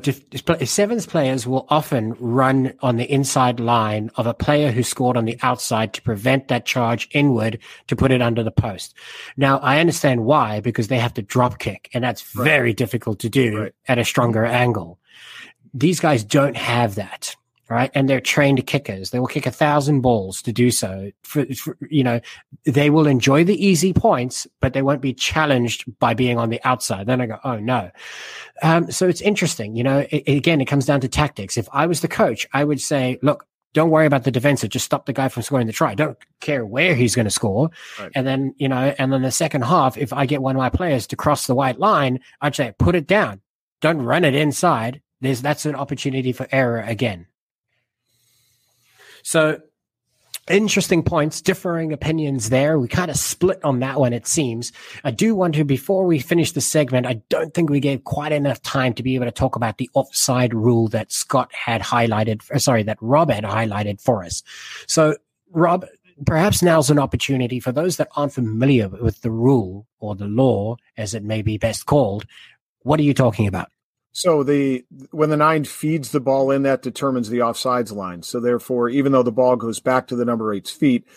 [0.66, 5.26] sevens players will often run on the inside line of a player who scored on
[5.26, 8.94] the outside to prevent that charge inward to put it under the post.
[9.38, 12.44] Now, I understand why because they have to drop kick, and that's Right.
[12.46, 13.74] very difficult to do Right.
[13.88, 15.00] at a stronger angle.
[15.74, 17.36] These guys don't have that.
[17.70, 17.92] Right.
[17.94, 19.10] And they're trained kickers.
[19.10, 21.12] They will kick a thousand balls to do so.
[21.24, 22.22] For, for, you know,
[22.64, 26.62] they will enjoy the easy points, but they won't be challenged by being on the
[26.64, 27.08] outside.
[27.08, 27.92] Then I go, oh no.
[28.64, 29.76] Um, so it's interesting.
[29.76, 31.58] You know, it, again, it comes down to tactics.
[31.58, 34.70] If I was the coach, I would say, look, don't worry about the defensive.
[34.70, 35.94] Just stop the guy from scoring the try.
[35.94, 37.70] Don't care where he's going to score.
[38.00, 38.12] Right.
[38.16, 40.70] And then, you know, and then the second half, if I get one of my
[40.70, 43.42] players to cross the white line, I'd say, put it down.
[43.82, 45.02] Don't run it inside.
[45.20, 47.28] There's, that's an opportunity for error again.
[49.28, 49.60] So
[50.50, 52.80] interesting points, differing opinions there.
[52.80, 54.72] We kind of split on that one, it seems.
[55.04, 58.32] I do want to, before we finish the segment, I don't think we gave quite
[58.32, 62.50] enough time to be able to talk about the offside rule that Scott had highlighted,
[62.52, 64.44] uh, sorry, that Rob had highlighted for us.
[64.88, 65.18] So,
[65.52, 65.86] Rob,
[66.26, 70.78] perhaps now's an opportunity for those that aren't familiar with the rule or the law,
[70.96, 72.26] as it may be best called.
[72.84, 73.68] What are you talking about?
[74.18, 78.24] So the when the nine feeds the ball in, that determines the offsides line.
[78.24, 81.08] So therefore, even though the ball goes back to the number eight's feet,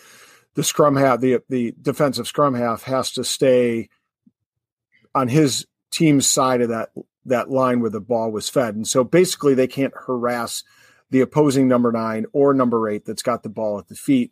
[0.53, 3.89] the scrum half, the the defensive scrum half, has to stay
[5.15, 6.89] on his team's side of that
[7.25, 8.75] that line where the ball was fed.
[8.75, 10.63] And so basically, they can't harass
[11.09, 14.31] the opposing number nine or number eight that's got the ball at the feet.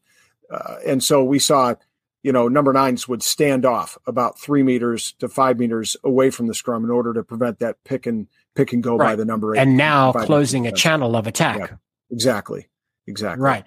[0.53, 1.73] Uh, and so we saw,
[2.21, 6.45] you know, number nines would stand off about three meters to five meters away from
[6.45, 9.55] the scrum in order to prevent that pick and pick and go by the number
[9.55, 9.59] eight.
[9.59, 11.57] And now closing a channel of attack.
[11.59, 11.67] Yeah.
[12.12, 12.67] Exactly.
[13.07, 13.41] Exactly.
[13.43, 13.63] Right.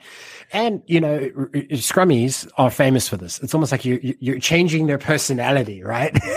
[0.52, 1.18] And, you know,
[1.72, 3.40] scrummies are famous for this.
[3.42, 6.16] It's almost like you, you- you're changing their personality, right?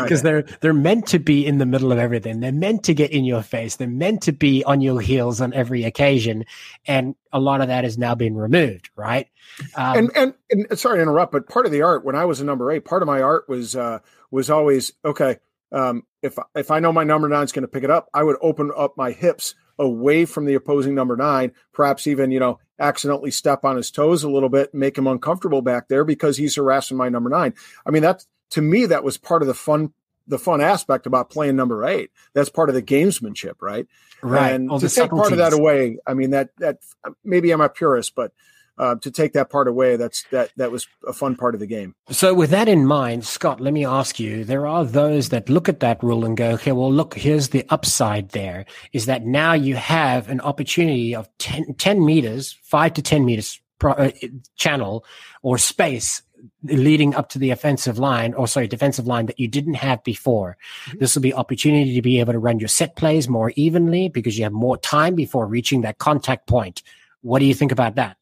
[0.00, 2.40] Because they're, they're meant to be in the middle of everything.
[2.40, 3.76] They're meant to get in your face.
[3.76, 6.46] They're meant to be on your heels on every occasion.
[6.86, 9.28] And a lot of that has now been removed, right?
[9.74, 10.34] Um, and, and
[10.70, 12.84] and sorry to interrupt, but part of the art when I was a number eight,
[12.86, 13.98] part of my art was uh
[14.30, 15.36] was always okay.
[15.72, 18.22] Um, if if I know my number nine is going to pick it up, I
[18.22, 22.58] would open up my hips away from the opposing number nine, perhaps even you know
[22.78, 26.56] accidentally step on his toes a little bit, make him uncomfortable back there because he's
[26.56, 27.54] harassing my number nine.
[27.86, 29.92] I mean that to me that was part of the fun
[30.26, 32.10] the fun aspect about playing number eight.
[32.34, 33.86] That's part of the gamesmanship, right?
[34.22, 34.52] right.
[34.52, 36.78] And All to take part of that away, I mean that that
[37.24, 38.32] maybe I'm a purist, but
[38.80, 41.66] uh, to take that part away, that's that that was a fun part of the
[41.66, 41.94] game.
[42.08, 45.68] So, with that in mind, Scott, let me ask you there are those that look
[45.68, 48.64] at that rule and go, okay, well, look, here's the upside there
[48.94, 53.60] is that now you have an opportunity of 10, 10 meters, five to 10 meters
[53.78, 54.10] pro, uh,
[54.56, 55.04] channel
[55.42, 56.22] or space
[56.62, 60.56] leading up to the offensive line or sorry defensive line that you didn't have before.
[60.98, 64.38] This will be opportunity to be able to run your set plays more evenly because
[64.38, 66.82] you have more time before reaching that contact point.
[67.20, 68.16] What do you think about that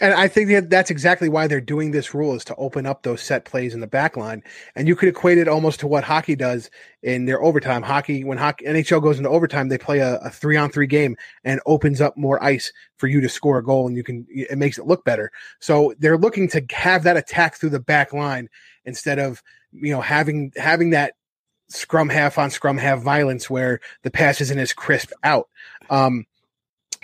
[0.00, 3.02] And I think that that's exactly why they're doing this rule is to open up
[3.02, 4.42] those set plays in the back line.
[4.74, 6.68] And you could equate it almost to what hockey does
[7.02, 7.82] in their overtime.
[7.82, 11.16] Hockey, when hockey, NHL goes into overtime, they play a, a three on three game
[11.44, 14.58] and opens up more ice for you to score a goal and you can, it
[14.58, 15.30] makes it look better.
[15.60, 18.48] So they're looking to have that attack through the back line
[18.84, 21.14] instead of, you know, having, having that
[21.68, 25.48] scrum half on scrum half violence where the pass isn't as crisp out.
[25.88, 26.26] Um,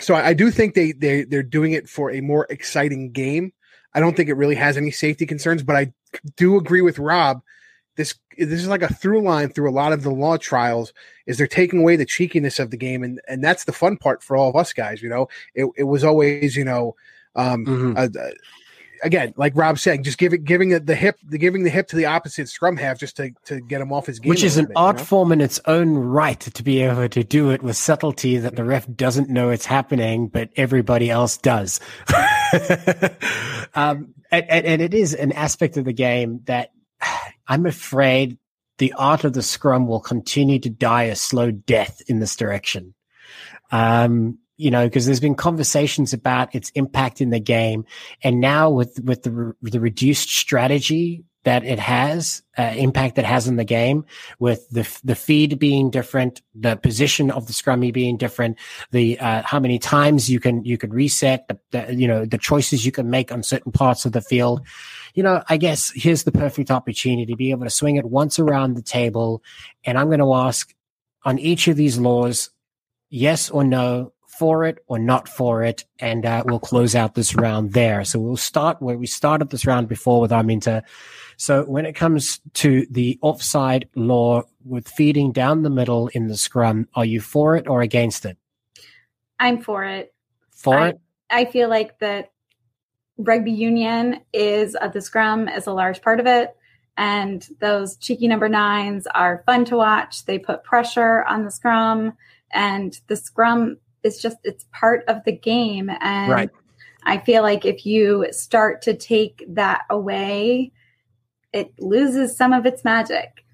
[0.01, 3.53] so I, I do think they they they're doing it for a more exciting game.
[3.95, 5.93] I don't think it really has any safety concerns, but I
[6.37, 7.43] do agree with Rob.
[7.97, 10.93] This this is like a through line through a lot of the law trials.
[11.27, 14.23] Is they're taking away the cheekiness of the game, and and that's the fun part
[14.23, 15.03] for all of us guys.
[15.03, 16.95] You know, it it was always you know
[17.37, 17.97] um, Mhm.
[18.17, 18.33] a-
[19.03, 22.07] again, like Rob said, just giving giving the hip, the giving the hip to the
[22.07, 24.77] opposite scrum half just to to get him off his game, which is an bit,
[24.77, 25.05] art you know?
[25.05, 28.65] form in its own right to be able to do it with subtlety that the
[28.65, 31.81] ref doesn't know it's happening, but everybody else does.
[33.75, 36.71] um, and, and it is an aspect of the game that
[37.49, 38.39] I'm afraid
[38.79, 42.95] the art of the scrum will continue to die a slow death in this direction.
[43.71, 47.87] Um, you know, because there's been conversations about its impact in the game,
[48.23, 53.49] and now with with the the reduced strategy that it has, uh, impact that has
[53.49, 54.05] in the game,
[54.39, 58.59] with the the feed being different, the position of the scrummy being different,
[58.91, 62.37] the uh, how many times you can you can reset, the, the you know the
[62.37, 64.61] choices you can make on certain parts of the field.
[65.15, 68.39] You know, I guess here's the perfect opportunity to be able to swing it once
[68.39, 69.43] around the table,
[69.85, 70.75] and I'm going to ask
[71.25, 72.51] on each of these laws,
[73.09, 77.35] yes or no, for it or not for it, and uh, we'll close out this
[77.35, 78.07] round there.
[78.07, 80.83] So we'll start where we started this round before with Arminta.
[81.37, 86.39] So when it comes to the offside law with feeding down the middle in the
[86.39, 88.39] scrum, are you for it or against it?
[89.39, 90.15] I'm for it.
[90.53, 91.01] For I, it?
[91.29, 92.33] I feel like that
[93.19, 96.57] rugby union is uh, the scrum is a large part of it.
[96.97, 100.25] And those cheeky number nines are fun to watch.
[100.25, 102.15] They put pressure on the scrum,
[102.53, 105.91] and the scrum is just it's part of the game.
[106.01, 106.51] And Right.
[107.05, 110.73] I feel like if you start to take that away,
[111.53, 113.45] it loses some of its magic.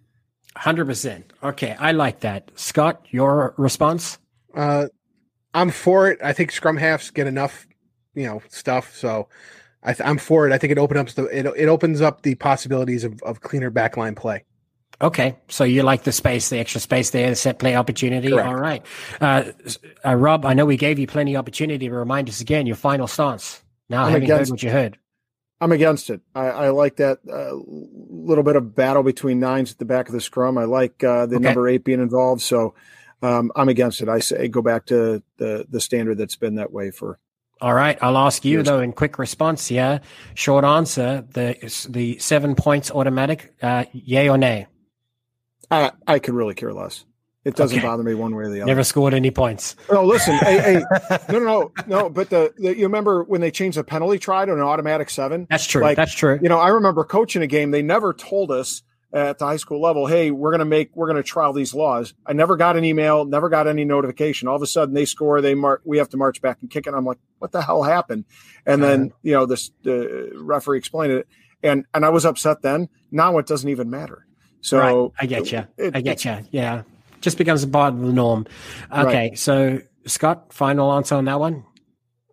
[0.57, 1.23] 100%.
[1.43, 2.51] Okay, I like that.
[2.55, 4.19] Scott, your response?
[4.55, 4.89] Uh,
[5.55, 6.19] I'm for it.
[6.23, 7.67] I think scrum halves get enough,
[8.15, 8.95] you know, stuff.
[8.97, 9.29] So
[9.83, 10.53] I th- I'm for it.
[10.53, 13.71] I think it opens up the it, it opens up the possibilities of, of cleaner
[13.71, 14.45] backline play.
[15.01, 18.31] Okay, so you like the space, the extra space there, the set play opportunity.
[18.31, 18.49] Correct.
[18.49, 18.87] All right.
[19.21, 19.45] Uh,
[20.05, 22.77] uh, Rob, I know we gave you plenty of opportunity to remind us again your
[22.77, 23.63] final stance.
[23.91, 24.99] Now, I'm having heard against- what you heard.
[25.61, 26.21] I'm against it.
[26.35, 30.13] I, I like that uh, little bit of battle between nines at the back of
[30.13, 30.59] the scrum.
[30.59, 31.45] I like uh, the Okay.
[31.45, 32.43] number eight being involved.
[32.43, 32.75] So
[33.23, 34.09] um, I'm against it.
[34.11, 37.19] I say go back to the the standard that's been that way for.
[37.63, 40.03] All right, I'll ask you though in quick response here.
[40.35, 41.57] Short answer: the
[41.89, 44.67] the seven points automatic, uh, yay or nay?
[45.71, 47.05] I I could really care less.
[47.45, 47.87] It doesn't Okay.
[47.87, 48.67] bother me one way or the other.
[48.67, 49.77] Never scored any points.
[49.91, 52.11] No, listen, hey, hey, no, no, no, no.
[52.11, 55.47] But the, the you remember when they changed the penalty try to an automatic seven?
[55.49, 55.81] That's true.
[55.81, 56.41] Like, That's true.
[56.43, 57.71] You know, I remember coaching a game.
[57.71, 61.07] They never told us at the high school level, "Hey, we're going to make, we're
[61.07, 64.49] going to trial these laws." I never got an email, never got any notification.
[64.49, 65.41] All of a sudden, they score.
[65.41, 65.83] They mark.
[65.85, 66.95] We have to march back and kick it.
[66.95, 68.25] I'm like, "What the hell happened?"
[68.67, 69.19] And then uh-huh.
[69.23, 71.29] you know, this the referee explained it,
[71.63, 72.89] and and I was upset then.
[73.13, 74.27] Now it doesn't even matter.
[74.61, 75.11] So right.
[75.21, 75.67] I get you.
[75.79, 76.39] it- I get you.
[76.51, 76.83] Yeah,
[77.21, 78.47] just becomes a part of the norm.
[78.93, 81.65] Okay, so Scott, final answer on that one.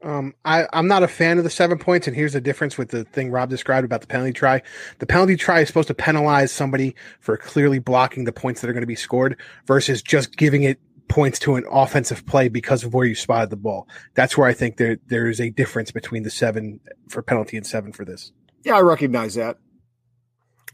[0.03, 2.89] Um, I, I'm not a fan of the seven points, and here's the difference with
[2.89, 4.61] the thing Rob described about the penalty try.
[4.99, 8.73] The penalty try is supposed to penalize somebody for clearly blocking the points that are
[8.73, 12.93] going to be scored versus just giving it points to an offensive play because of
[12.93, 13.87] where you spotted the ball.
[14.13, 17.65] That's where I think there there is a difference between the seven for penalty and
[17.65, 18.33] seven for this.
[18.65, 19.57] yeah, I recognize that.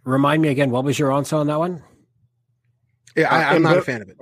[0.10, 0.72] Remind me again.
[0.72, 1.84] What was your answer on that one?
[3.16, 4.18] Yeah, I, I'm not a fan of it.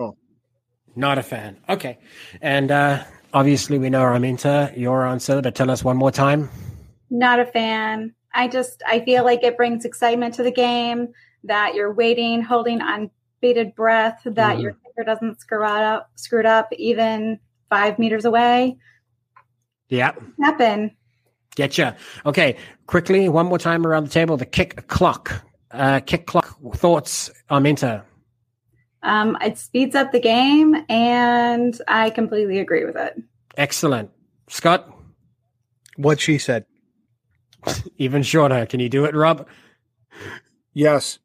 [0.96, 1.58] Not a fan.
[1.70, 1.98] Okay,
[2.42, 6.50] and uh, obviously we know Arminta, your answer, but tell us one more time.
[7.10, 8.14] Not a fan.
[8.34, 11.10] I just I feel like it brings excitement to the game
[11.44, 14.62] that you're waiting, holding on bated breath, that Mhm.
[14.62, 18.78] your kicker doesn't screw up, screwed up even five meters away.
[19.90, 20.14] Yeah.
[20.42, 20.92] Happen.
[21.56, 21.96] Getcha.
[22.26, 24.36] Okay, quickly, one more time around the table.
[24.38, 25.44] The kick clock.
[25.72, 28.04] Uh, kick clock thoughts, Arminta.
[29.04, 33.22] Um, it speeds up the game, and I completely agree with it.
[33.58, 34.12] Excellent.
[34.48, 34.90] Scott,
[35.98, 36.66] What she said.
[37.98, 38.66] even shorter.
[38.66, 39.48] Can you do it, Rob?
[40.74, 41.20] Yes.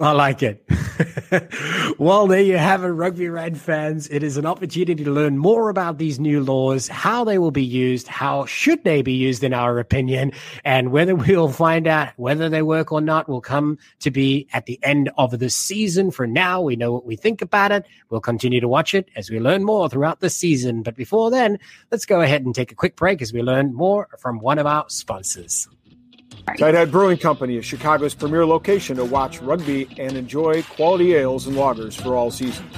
[0.00, 0.64] I like it.
[1.98, 4.08] well, there you have it, Rugby Red fans.
[4.08, 7.64] It is an opportunity to learn more about these new laws, how they will be
[7.64, 10.32] used, how should they be used, in our opinion,
[10.64, 14.66] and whether we'll find out whether they work or not will come to be at
[14.66, 16.10] the end of the season.
[16.10, 17.86] For now, we know what we think about it.
[18.10, 20.82] We'll continue to watch it as we learn more throughout the season.
[20.82, 21.58] But before then,
[21.92, 24.66] let's go ahead and take a quick break as we learn more from one of
[24.66, 25.68] our sponsors.
[26.46, 31.56] Tighthead Brewing Company is Chicago's premier location to watch rugby and enjoy quality ales and
[31.56, 32.70] lagers for all seasons.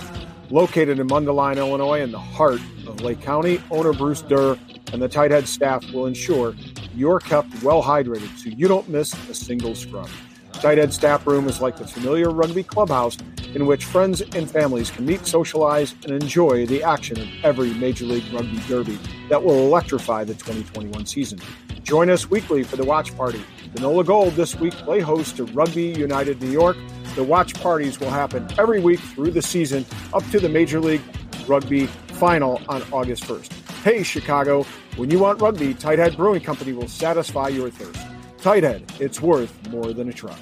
[0.51, 4.57] Located in Mundelein, Illinois, in the heart of Lake County, owner Bruce Durr
[4.93, 6.55] and the Tighthead staff will ensure
[6.95, 10.09] you're kept well hydrated so you don't miss a single scrum.
[10.57, 13.19] Tighthead Staff Room is like the familiar rugby clubhouse
[13.55, 18.07] in which friends and families can meet, socialize, and enjoy the action of every Major
[18.07, 18.99] League Rugby Derby
[19.29, 21.39] that will electrify the 2021 season.
[21.83, 23.43] Join us weekly for the watch party.
[23.75, 26.77] The NOLA Gold this week play host to Rugby United New York.
[27.15, 29.85] The watch parties will happen every week through the season
[30.15, 31.03] up to the Major League
[31.47, 33.53] Rugby final on August 1st.
[33.83, 34.65] Hey, Chicago,
[34.97, 38.16] when you want rugby, Tighthead Brewing Company will satisfy your thirst.
[38.47, 40.37] Tighthead, it's worth more than a try.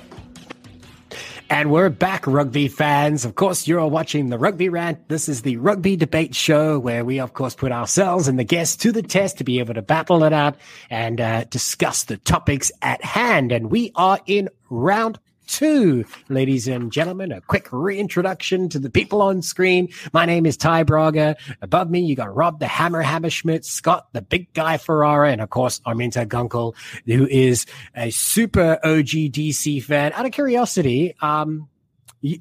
[1.49, 3.25] And we're back, rugby fans.
[3.25, 5.09] Of course, you're watching the Rugby Rant.
[5.09, 8.77] This is the rugby debate show where we, of course, put ourselves and the guests
[8.77, 10.57] to the test to be able to battle it out
[10.91, 13.53] and uh, discuss the topics at hand.
[13.53, 17.33] And we are in round two, ladies and gentlemen.
[17.33, 19.89] A quick reintroduction to the people on screen.
[20.13, 21.37] My name is Ty Braga.
[21.63, 25.51] Above me, you got Rob the Hammer Hammerschmidt, Scott the Big Guy Ferrara, and of
[25.51, 26.75] course, Arminta Gunkel,
[27.07, 27.67] who is
[27.97, 30.13] a super OG DC fan.
[30.13, 31.69] Out of curiosity, um,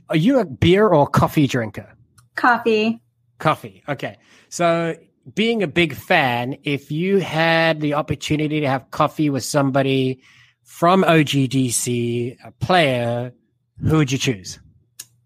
[0.10, 1.94] are you a beer or coffee drinker?
[2.36, 3.02] Coffee.
[3.40, 3.84] Coffee.
[3.88, 4.18] Okay.
[4.50, 4.96] So
[5.36, 10.22] being a big fan, if you had the opportunity to have coffee with somebody
[10.64, 13.34] from OGDC, a player,
[13.82, 14.60] who would you choose?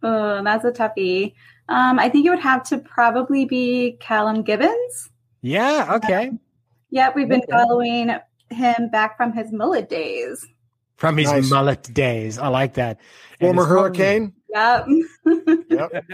[0.04, 1.34] Oh, that's a toughie.
[1.70, 5.10] Um, I think it would have to probably be Callum Gibbins.
[5.42, 6.32] Yeah, okay.
[6.90, 7.52] Yeah, we've been okay.
[7.52, 8.16] following
[8.50, 10.46] him back from his mullet days.
[10.96, 11.50] From his nice.
[11.50, 12.40] mullet days.
[12.40, 13.00] I like that.
[13.40, 14.34] Former Hurricane?
[14.50, 14.88] Yep.
[15.70, 16.06] yep.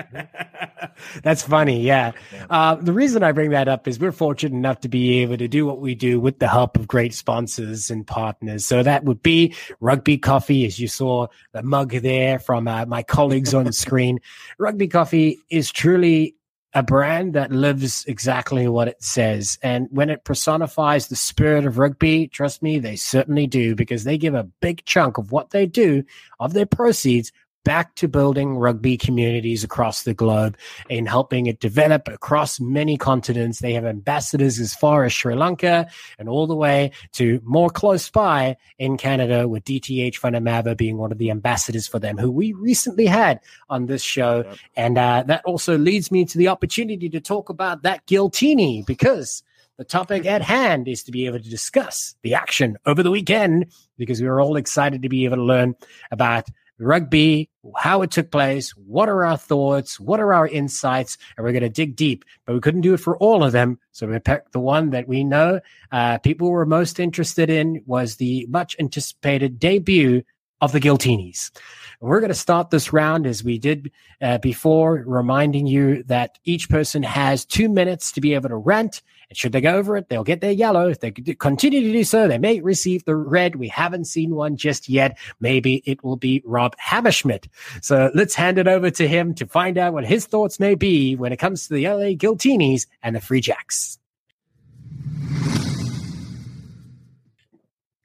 [1.23, 1.81] That's funny.
[1.81, 2.11] Yeah.
[2.49, 5.47] Uh, the reason I bring that up is we're fortunate enough to be able to
[5.47, 8.65] do what we do with the help of great sponsors and partners.
[8.65, 13.03] So that would be Rugby Coffee, as you saw the mug there from uh, my
[13.03, 14.19] colleagues on the screen.
[14.57, 16.36] Rugby Coffee is truly
[16.75, 19.59] a brand that lives exactly what it says.
[19.61, 24.17] And when it personifies the spirit of rugby, trust me, they certainly do because they
[24.17, 26.03] give a big chunk of what they do,
[26.39, 27.31] of their proceeds,
[27.64, 30.57] back to building rugby communities across the globe
[30.89, 33.59] and helping it develop across many continents.
[33.59, 35.88] They have ambassadors as far as Sri Lanka
[36.20, 40.76] and all the way to more close by in Canada with DTH van der Merwe
[40.76, 43.39] being one of the ambassadors for them, who we recently had
[43.70, 44.43] on this show.
[44.45, 44.57] Yep.
[44.76, 49.43] And uh, that also leads me to the opportunity to talk about that Giltini because
[49.78, 53.68] the topic at hand is to be able to discuss the action over the weekend
[53.97, 55.76] because we are all excited to be able to learn
[56.11, 56.47] about
[56.84, 61.51] rugby, how it took place, what are our thoughts, what are our insights, and we're
[61.51, 62.25] going to dig deep.
[62.45, 65.07] But we couldn't do it for all of them, so we picked the one that
[65.07, 65.59] we know
[65.91, 70.23] uh, people were most interested in was the much anticipated debut
[70.63, 71.51] of the Giltinis.
[71.99, 76.39] And we're going to start this round as we did uh, before, reminding you that
[76.45, 79.01] each person has two minutes to be able to rant
[79.34, 80.89] and should they go over it, they'll get their yellow.
[80.89, 83.55] If they continue to do so, they may receive the red.
[83.55, 85.17] We haven't seen one just yet.
[85.39, 87.47] Maybe it will be Rob Hammerschmidt.
[87.81, 91.15] So let's hand it over to him to find out what his thoughts may be
[91.15, 93.97] when it comes to the LA Giltinis and the Free Jacks.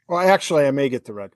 [0.09, 1.33] Well, actually, I may get the red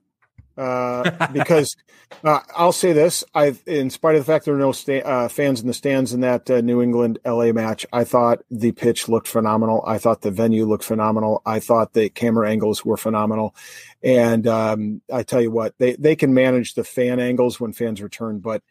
[0.56, 1.76] uh, because
[2.24, 5.28] uh, I'll say this: I, in spite of the fact there were no sta- uh,
[5.28, 9.08] fans in the stands in that uh, New England LA match, I thought the pitch
[9.08, 9.82] looked phenomenal.
[9.86, 11.42] I thought the venue looked phenomenal.
[11.46, 13.54] I thought the camera angles were phenomenal.
[14.02, 18.02] And um, I tell you what, they they can manage the fan angles when fans
[18.02, 18.62] return, but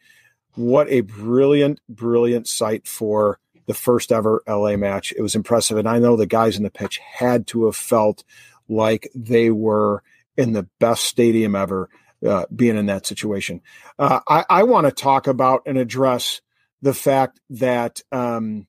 [0.54, 5.12] what a brilliant, brilliant sight for the first ever LA match.
[5.16, 8.24] It was impressive, and I know the guys in the pitch had to have felt
[8.68, 10.02] like they were
[10.36, 11.88] in the best stadium ever,
[12.26, 13.60] uh, being in that situation.
[13.98, 16.40] Uh, I, I want to talk about and address
[16.80, 18.66] the fact that um,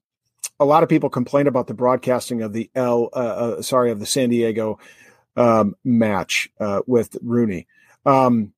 [0.59, 3.99] a lot of people complain about the broadcasting of the L, uh, uh sorry, of
[3.99, 4.79] the San Diego
[5.35, 7.65] um, match uh, with RUNY.
[8.05, 8.53] Um,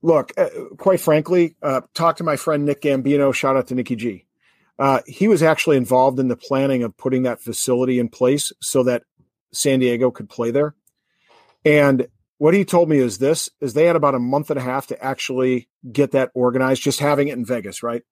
[0.00, 0.48] look, uh,
[0.78, 1.56] quite frankly,
[1.94, 3.34] talk to my friend Nick Gambino.
[3.34, 4.26] Shout out to Nikki G.
[5.06, 9.02] he was actually involved in the planning of putting that facility in place so that
[9.52, 10.74] San Diego could play there.
[11.64, 12.08] And
[12.38, 14.88] what he told me is this is they had about a month and a half
[14.88, 18.02] to actually get that organized, just having it in Vegas, right?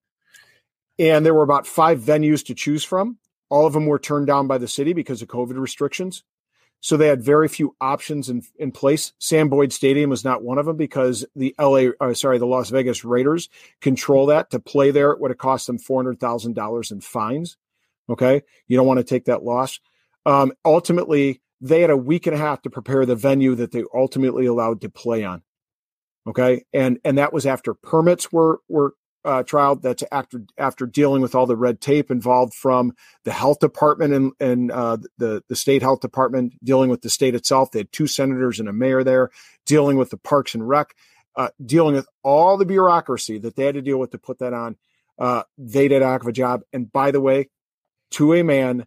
[0.98, 3.18] And there were about five venues to choose from.
[3.48, 6.22] All of them were turned down by the city because of COVID restrictions.
[6.80, 9.12] So they had very few options in, in place.
[9.18, 12.70] Sam Boyd Stadium was not one of them because the LA, uh, sorry, the Las
[12.70, 14.51] Vegas Raiders control that.
[14.51, 17.57] To play there, it would have cost them $400,000 in fines.
[18.09, 18.42] Okay.
[18.66, 19.78] You don't want to take that loss.
[20.24, 23.85] Um, ultimately, they had a week and a half to prepare the venue that they
[23.95, 25.43] ultimately allowed to play on.
[26.27, 28.95] Okay, and and that was after permits were were
[29.25, 29.83] uh, trialed.
[29.83, 32.93] That's after after dealing with all the red tape involved from
[33.25, 37.35] the health department and and uh, the the state health department dealing with the state
[37.35, 37.71] itself.
[37.71, 39.31] They had two senators and a mayor there
[39.67, 40.95] dealing with the Parks and Rec,
[41.37, 44.53] uh, dealing with all the bureaucracy that they had to deal with to put that
[44.53, 44.77] on.
[45.19, 46.63] Uh, they did a heck of a job.
[46.73, 47.51] And by the way,
[48.13, 48.87] to a man,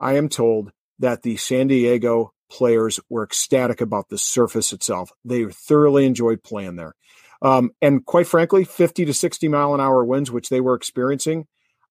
[0.00, 5.12] I am told that the San Diego players were ecstatic about the surface itself.
[5.24, 6.94] They thoroughly enjoyed playing there.
[7.40, 11.46] Um, and quite frankly, 50 to 60 mile an hour winds, which they were experiencing,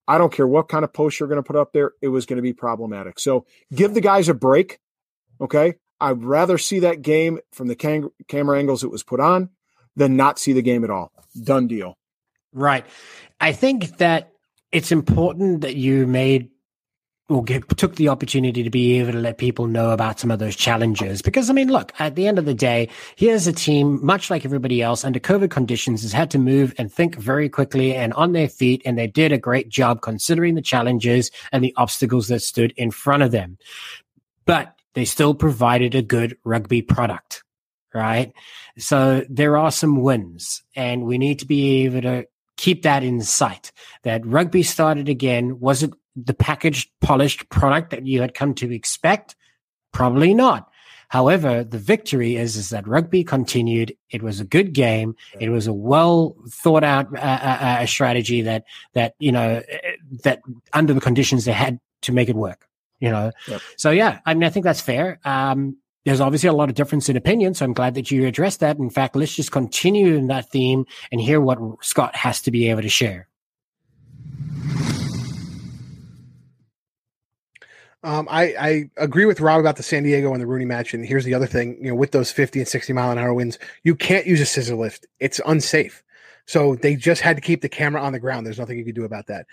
[0.08, 2.26] I don't care what kind of post you're going to put up there, it was
[2.26, 3.20] going to be problematic.
[3.20, 4.80] So give the guys a break.
[5.39, 5.76] Okay.
[5.99, 9.49] I'd rather see that game from the cam- camera angles it was put on
[9.95, 11.12] than not see the game at all.
[11.43, 11.97] Done deal.
[12.53, 12.86] Right.
[13.39, 14.32] I think that
[14.72, 16.49] it's important that you made
[17.30, 20.40] or get, took the opportunity to be able to let people know about some of
[20.40, 21.22] those challenges.
[21.22, 24.46] Because I mean, look, at the end of the day, here's a team, much like
[24.46, 28.32] everybody else under COVID conditions, has had to move and think very quickly and on
[28.32, 28.82] their feet.
[28.86, 32.92] And they did a great job considering the challenges and the obstacles that stood in
[32.92, 33.58] front of them.
[34.46, 37.44] But they still provided a good rugby product.
[37.94, 38.32] Right.
[38.78, 43.22] So there are some wins and we need to be able to keep that in
[43.22, 43.72] sight
[44.04, 45.60] that rugby started again.
[45.60, 45.92] Was it
[46.26, 49.36] the packaged, polished product that you had come to expect?
[49.91, 50.70] Probably not.
[51.09, 53.95] However, the victory is is that rugby continued.
[54.09, 55.15] It was a good game.
[55.39, 59.63] It was a well thought out uh, uh, uh, strategy that that you know
[60.24, 60.41] that
[60.74, 62.68] under the conditions they had to make it work.
[62.99, 63.61] You know, yep.
[63.78, 65.20] so yeah, I mean, I think that's fair.
[65.24, 68.59] Um, there's obviously a lot of difference in opinion, so I'm glad that you addressed
[68.61, 68.78] that.
[68.78, 72.70] In fact, let's just continue in that theme and hear what Scott has to be
[72.70, 73.28] able to share.
[78.04, 80.93] Um, I, I agree with Rob about the San Diego and the RUNY match.
[80.93, 83.34] And here's the other thing, you know, with those 50 and 60 mile an hour
[83.34, 85.08] winds, you can't use a scissor lift.
[85.20, 86.04] It's unsafe.
[86.45, 88.45] So they just had to keep the camera on the ground.
[88.45, 89.48] There's nothing you can do about that.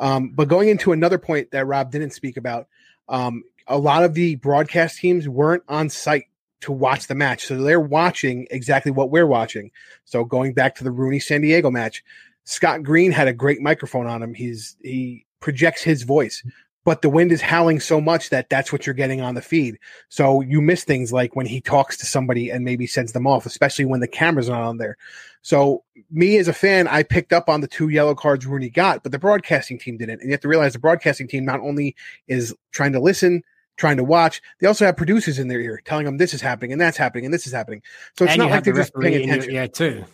[0.00, 2.66] Um, but going into another point that Rob didn't speak about,
[3.08, 6.24] um, a lot of the broadcast teams weren't on site
[6.62, 7.46] to watch the match.
[7.46, 9.70] So they're watching exactly what we're watching.
[10.04, 12.02] So going back to the RUNY San Diego match,
[12.44, 14.34] Scott Green had a great microphone on him.
[14.34, 16.42] He's he projects his voice
[16.84, 19.78] but the wind is howling so much that that's what you're getting on the feed.
[20.08, 23.46] So you miss things like when he talks to somebody and maybe sends them off,
[23.46, 24.96] especially when the camera's not on there.
[25.42, 29.02] So me as a fan, I picked up on the two yellow cards RUNY got,
[29.02, 30.20] but the broadcasting team didn't.
[30.20, 31.96] And you have to realize the broadcasting team not only
[32.28, 33.42] is trying to listen,
[33.76, 36.72] trying to watch, they also have producers in their ear telling them this is happening
[36.72, 37.82] and that's happening and this is happening.
[38.16, 39.54] So it's and not like the they're just paying attention.
[39.54, 40.04] yeah, too.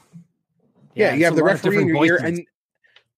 [0.95, 2.45] Yeah, yeah you have the referee in your ear and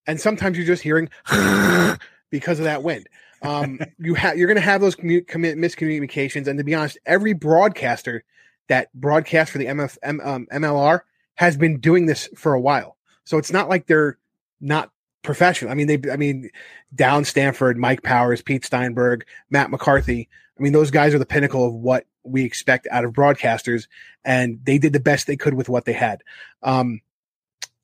[0.06, 1.10] and sometimes you're just hearing
[2.30, 3.06] because of that wind
[3.42, 6.46] um, you have you're going to have those commu- commit miscommunications.
[6.46, 8.24] And to be honest, every broadcaster
[8.68, 11.00] that broadcasts for the MF, M, um, MLR
[11.34, 12.96] has been doing this for a while.
[13.24, 14.18] So it's not like they're
[14.60, 14.90] not
[15.22, 15.70] professional.
[15.70, 16.50] I mean, they, I mean,
[16.94, 20.28] Down Stanford, Mike Powers, Pete Steinberg, Matt McCarthy.
[20.58, 23.86] I mean, those guys are the pinnacle of what we expect out of broadcasters,
[24.24, 26.22] and they did the best they could with what they had.
[26.62, 27.00] Um,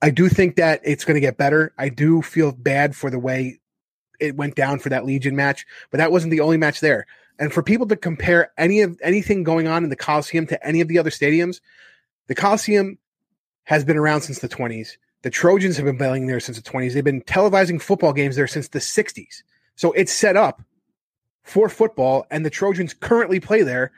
[0.02, 1.72] I do think that it's going to get better.
[1.78, 3.60] I do feel bad for the way
[4.20, 7.06] it went down for that Legion match, but that wasn't the only match there.
[7.38, 10.80] And for people to compare any of anything going on in the Coliseum to any
[10.80, 11.60] of the other stadiums,
[12.28, 12.98] the Coliseum
[13.64, 14.96] has been around since the 20s.
[15.22, 16.92] The Trojans have been playing there since the 20s.
[16.92, 19.42] They've been televising football games there since the 60s.
[19.74, 20.62] So it's set up
[21.42, 23.92] for football, and the Trojans currently play there,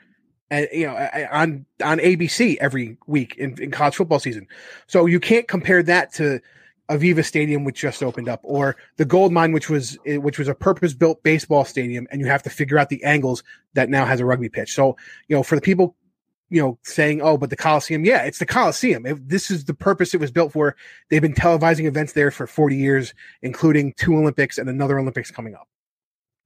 [0.49, 0.95] and you know,
[1.31, 4.47] on on ABC every week in, in college football season.
[4.87, 6.41] So you can't compare that to
[6.89, 10.55] Aveva Stadium, which just opened up, or the Gold Mine, which was which was a
[10.55, 14.19] purpose built baseball stadium, and you have to figure out the angles that now has
[14.19, 14.73] a rugby pitch.
[14.73, 14.95] So
[15.27, 15.95] you know, for the people,
[16.49, 19.05] you know, saying, "Oh, but the Coliseum, yeah, it's the Coliseum.
[19.05, 20.75] If this is the purpose it was built for.
[21.09, 25.55] They've been televising events there for forty years, including two Olympics and another Olympics coming
[25.55, 25.67] up."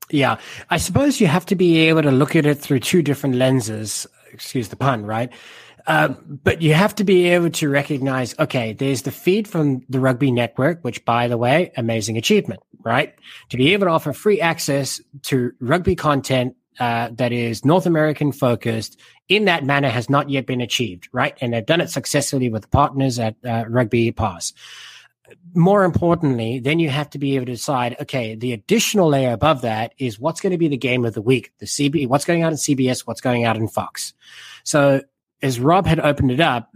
[0.09, 0.39] Yeah,
[0.69, 4.07] I suppose you have to be able to look at it through two different lenses.
[4.33, 5.31] Excuse the pun, right?
[5.87, 9.99] Uh, but you have to be able to recognize, okay, there's the feed from the
[9.99, 13.13] rugby network, which by the way, amazing achievement, right?
[13.49, 18.31] To be able to offer free access to rugby content uh, that is North American
[18.31, 21.37] focused in that manner has not yet been achieved, right?
[21.41, 24.53] And they've done it successfully with partners at uh, Rugby Pass.
[25.53, 29.61] More importantly, then you have to be able to decide, okay, the additional layer above
[29.61, 32.43] that is what's going to be the game of the week, the CB, what's going
[32.43, 34.13] out in CBS, what's going out in Fox.
[34.63, 35.01] So
[35.41, 36.71] as Rob had opened it up,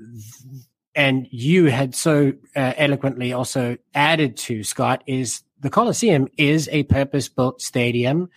[0.95, 6.84] and you had so uh, eloquently also added to Scott, is the Coliseum is a
[6.84, 8.30] purpose-built stadium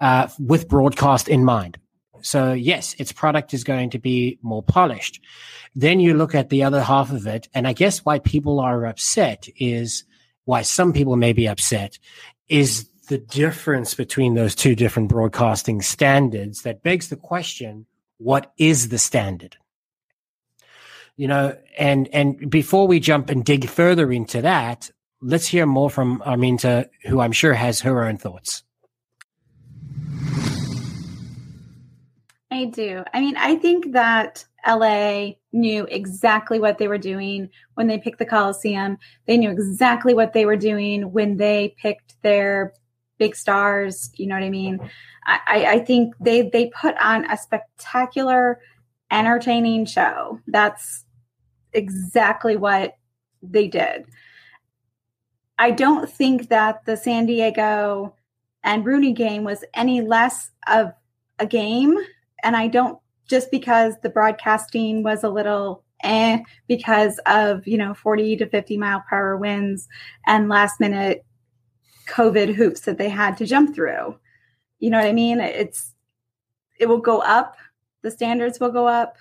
[0.00, 1.78] uh, with broadcast in mind.
[2.22, 5.20] So yes, its product is going to be more polished.
[5.74, 8.86] Then you look at the other half of it, and I guess why people are
[8.86, 10.04] upset is
[10.44, 11.98] why some people may be upset
[12.48, 17.86] is the difference between those two different broadcasting standards that begs the question,
[18.18, 19.56] what is the standard?
[21.16, 24.90] You know and and before we jump and dig further into that
[25.20, 28.62] let's hear more from Arminta, who I'm sure has her own thoughts.
[32.50, 33.02] I do.
[33.12, 38.18] I mean, I think that LA knew exactly what they were doing when they picked
[38.18, 38.98] the Coliseum.
[39.26, 42.72] They knew exactly what they were doing when they picked their
[43.18, 44.10] big stars.
[44.16, 44.78] You know what I mean?
[45.24, 48.60] I, I think they they put on a spectacular,
[49.10, 50.40] entertaining show.
[50.46, 51.04] That's
[51.76, 52.96] exactly what
[53.42, 54.06] they did.
[55.58, 58.14] I don't think that the San Diego
[58.62, 60.92] and RUNY game was any less of
[61.38, 61.96] a game
[62.42, 62.98] and I don't
[63.28, 68.76] just because the broadcasting was a little eh because of you know 40 to 50
[68.76, 69.88] mile per hour winds
[70.26, 71.24] and last minute
[72.06, 74.18] covid hoops that they had to jump through.
[74.78, 75.40] You know what i mean?
[75.40, 75.94] It's
[76.78, 77.56] it will go up.
[78.02, 79.16] The standards will go up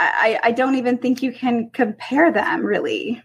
[0.00, 3.22] i i don't even think you can compare them really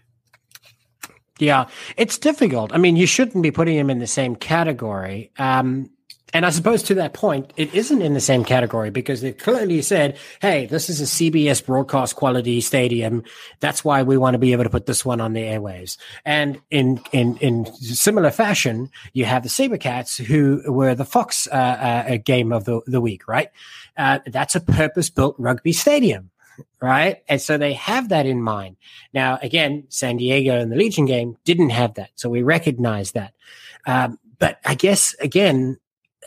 [1.38, 1.66] yeah
[1.96, 5.90] it's difficult i mean you shouldn't be putting them in the same category um
[6.36, 9.80] and I suppose to that point, it isn't in the same category because they've clearly
[9.80, 13.22] said, hey, this is a CBS broadcast quality stadium.
[13.60, 15.96] That's why we want to be able to put this one on the airwaves.
[16.24, 21.54] And in, in, in similar fashion, you have the Sabercats who were the Fox uh,
[21.54, 23.48] uh, game of the, the week, right?
[23.96, 26.30] Uh, that's a purpose built rugby stadium
[26.80, 27.22] right?
[27.28, 28.76] And so they have that in mind.
[29.12, 32.10] Now, again, San Diego and the Legion game didn't have that.
[32.14, 33.34] So we recognize that.
[33.86, 35.78] Um, but I guess, again,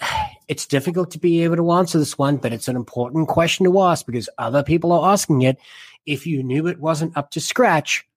[0.48, 3.82] it's difficult to be able to answer this one, but it's an important question to
[3.82, 5.58] ask because other people are asking it.
[6.06, 8.08] If you knew it wasn't up to scratch,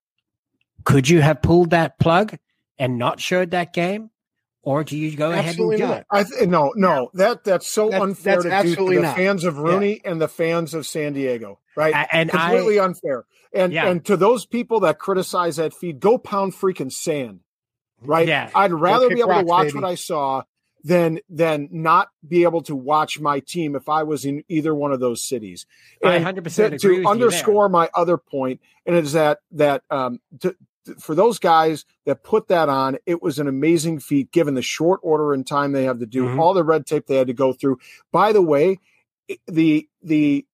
[0.84, 2.38] could you have pulled that plug
[2.78, 4.10] and not showed that game?
[4.64, 6.24] Or do you go absolutely ahead and do not.
[6.24, 6.34] it?
[6.36, 9.16] I th- no, no, that that's so That's- unfair that's to do to the not.
[9.16, 11.94] fans of RUNY and the fans of San Diego, right?
[12.12, 13.24] And I- completely unfair.
[13.54, 13.86] And Yeah.
[13.88, 17.40] and to those people that criticize that feed, go pound freaking sand,
[18.00, 18.26] right?
[18.26, 18.50] Yeah.
[18.54, 19.78] I'd rather be able rocks, to watch baby.
[19.80, 20.42] what I saw
[20.84, 24.90] than than not be able to watch my team if I was in either one
[24.92, 25.66] of those cities.
[26.02, 27.08] I 100% to, agree to with you there.
[27.12, 30.56] underscore my other point, and it is that that um, to,
[30.86, 34.62] to- for those guys that put that on, it was an amazing feat given the
[34.62, 36.40] short order and time they have to do Mhm.
[36.40, 37.78] all the red tape they had to go through.
[38.10, 38.80] By the way,
[39.46, 40.44] the the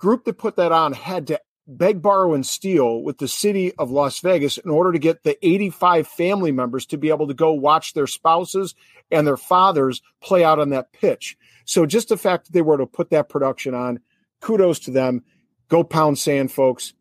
[0.00, 3.90] group that put that on had to beg, borrow, and steal with the city of
[3.90, 7.52] Las Vegas in order to get the 85 family members to be able to go
[7.52, 8.74] watch their spouses
[9.12, 11.36] and their fathers play out on that pitch.
[11.64, 14.00] So just the fact that they were to put that production on,
[14.40, 15.22] kudos to them.
[15.68, 16.94] Go pound sand, folks.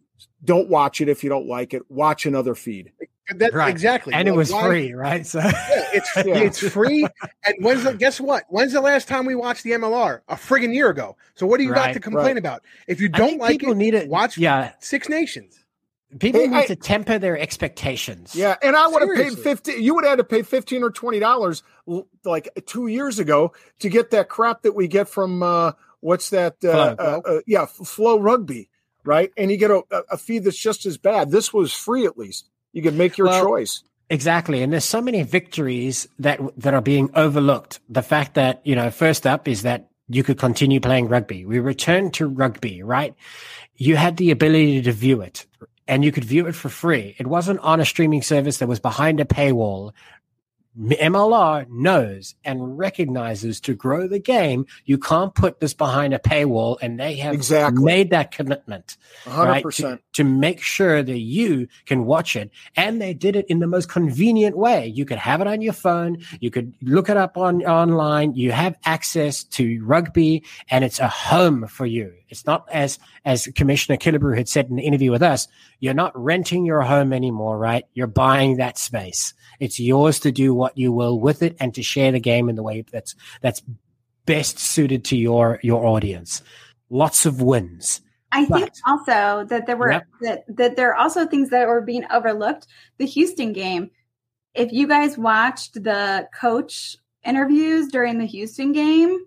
[0.44, 1.82] Don't watch it if you don't like it.
[1.90, 2.92] Watch another feed.
[3.36, 3.70] That, Right.
[3.70, 4.14] Exactly.
[4.14, 5.26] And it was why- free, right?
[5.26, 5.52] So Yeah,
[5.94, 6.38] it's Yeah.
[6.38, 7.06] it's free.
[7.46, 8.44] And when's the, guess what?
[8.50, 10.22] When's the last time we watched the MLR?
[10.28, 11.16] A friggin' year ago.
[11.36, 12.38] So what do you got to complain right.
[12.38, 12.64] about?
[12.88, 15.64] If you don't like people it, need to watch Yeah, Six Nations.
[16.20, 18.36] people Hey, need I- to temper their expectations.
[18.36, 19.44] Yeah, and I would have paid Seriously.
[19.44, 19.72] fifty.
[19.74, 21.62] You would have had to pay fifteen or twenty dollars
[22.26, 26.54] like two years ago to get that crap that we get from uh, what's that?
[26.64, 26.96] Uh, Flow.
[26.98, 28.70] uh, uh, yeah, Flo Rugby,
[29.06, 29.32] right?
[29.38, 31.30] And you get a, a feed that's just as bad.
[31.32, 32.50] This was free, at least.
[32.74, 33.84] You could make your Well, choice.
[34.10, 34.64] Exactly.
[34.64, 37.80] And there's so many victories that that are being overlooked.
[37.90, 41.46] The fact that, you know, first up is that you could continue playing rugby.
[41.46, 43.14] We returned to rugby, right?
[43.76, 45.46] You had the ability to view it
[45.88, 47.16] and you could view it for free.
[47.20, 49.92] It wasn't on a streaming service that was behind a paywall.
[50.80, 56.78] MLR knows and recognizes to grow the game, you can't put this behind a paywall,
[56.82, 57.84] and they have Exactly.
[57.84, 59.74] made that commitment hundred right?
[59.74, 62.50] To, to make sure that you can watch it.
[62.76, 64.88] And they did it in the most convenient way.
[64.88, 66.20] You could have it on your phone.
[66.40, 68.36] You could look it up on online.
[68.36, 72.14] You have access to rugby and it's a home for you.
[72.30, 75.48] It's not as, as Commissioner Killebrew had said in the interview with us,
[75.80, 77.86] you're not renting your home anymore, right?
[77.94, 79.34] You're buying that space.
[79.60, 82.56] It's yours to do what you will with it and to share the game in
[82.56, 83.62] the way that's, that's
[84.26, 86.42] best suited to your, your audience.
[86.90, 88.02] Lots of wins.
[88.32, 90.08] I think also that there were Yep.
[90.22, 92.68] that that there are also things that were being overlooked.
[93.00, 93.90] The Houston game.
[94.54, 99.26] If you guys watched the coach interviews during the Houston game,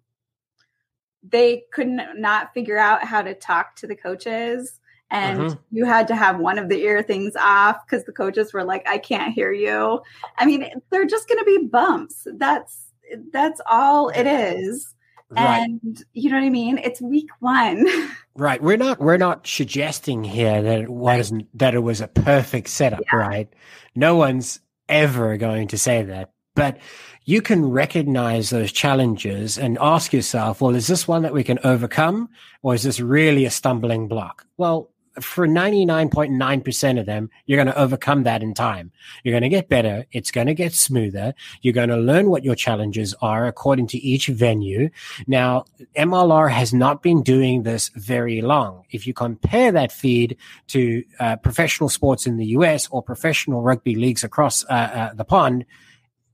[1.23, 4.79] they couldn't not figure out how to talk to the coaches.
[5.13, 5.59] And Mhm.
[5.71, 8.89] you had to have one of the ear things off because the coaches were like,
[8.89, 10.01] I can't hear you.
[10.39, 12.27] I mean, they're just gonna be bumps.
[12.37, 12.89] That's
[13.31, 14.95] that's all it is.
[15.31, 15.69] Right.
[15.69, 16.79] And you know what I mean?
[16.79, 17.87] It's week one.
[18.35, 18.63] Right.
[18.63, 23.03] We're not we're not suggesting here that it wasn't that it was a perfect setup,
[23.13, 23.47] right?
[23.95, 24.59] No one's
[24.89, 26.31] ever going to say that.
[26.55, 26.79] But
[27.27, 31.59] you can recognize those challenges and ask yourself, well, is this one that we can
[31.63, 32.31] overcome
[32.63, 34.47] or is this really a stumbling block?
[34.57, 34.89] Well,
[35.21, 38.93] for 99.9% of them, you're going to overcome that in time.
[39.23, 40.07] You're going to get better.
[40.13, 41.35] It's going to get smoother.
[41.61, 44.91] You're going to learn what your challenges are according to each venue.
[45.27, 48.85] Now, MLR has not been doing this very long.
[48.91, 50.37] If you compare that feed
[50.69, 55.25] to uh, professional sports in the US or professional rugby leagues across uh, uh, the
[55.25, 55.67] pond,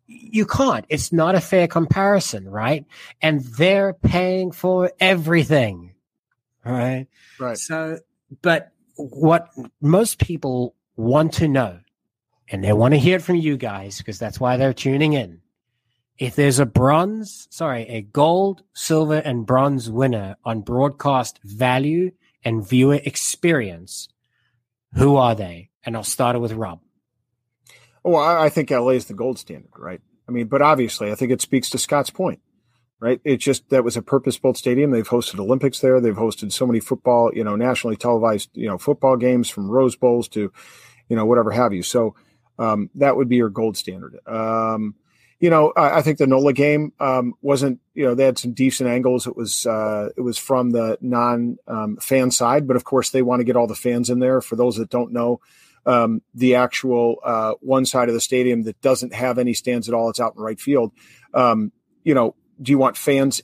[0.07, 0.87] you can't.
[0.89, 2.87] It's not a fair comparison, right?
[3.21, 5.95] And they're paying for everything,
[6.65, 7.07] right?
[7.39, 7.59] Right.
[7.59, 7.99] So,
[8.43, 9.49] but what
[9.81, 11.81] most people want to know,
[12.51, 15.41] and they want to hear it from you guys because that's why they're tuning in.
[16.19, 22.11] If there's a bronze, sorry, a gold, silver, and bronze winner on broadcast value
[22.43, 24.09] and viewer experience,
[24.95, 25.71] who are they?
[25.85, 26.81] And I'll start it with Rob.
[28.03, 30.01] Well, I, I think LA is the gold standard, right?
[30.29, 32.41] I mean, but obviously, I think it speaks to Scott's point,
[33.01, 33.21] right?
[33.25, 34.91] It just that was a purpose-built stadium.
[34.91, 36.01] They've hosted Olympics there.
[36.01, 39.97] They've hosted so many football, you know, nationally televised, you know, football games from Rose
[39.97, 40.53] Bowls to,
[41.09, 41.83] you know, whatever have you.
[41.83, 42.15] So
[42.59, 44.19] um, that would be your gold standard.
[44.27, 44.97] Um,
[45.41, 47.81] you know, I, I, think the NOLA game um, wasn't.
[47.95, 49.29] You know, they had some decent angles.
[49.29, 53.23] It was uh, it was from the non um, fan side, but of course they
[53.23, 54.41] want to get all the fans in there.
[54.41, 55.41] For those that don't know,
[55.87, 59.95] um, the actual uh, one side of the stadium that doesn't have any stands at
[59.95, 60.11] all.
[60.11, 60.93] It's out in right field.
[61.33, 61.71] Um,
[62.03, 63.43] you know, do you want fans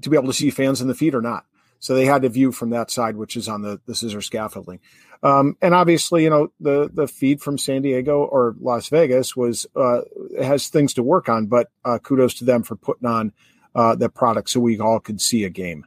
[0.00, 1.44] to be able to see fans in the feet or not?
[1.80, 4.80] So they had to view from that side, which is on the the scissor scaffolding.
[5.22, 9.66] Um, and obviously, you know, the the feed from San Diego or Las Vegas was
[9.76, 10.00] uh,
[10.40, 13.32] has things to work on, but uh, kudos to them for putting on
[13.74, 15.84] uh, the product so we all could see a game.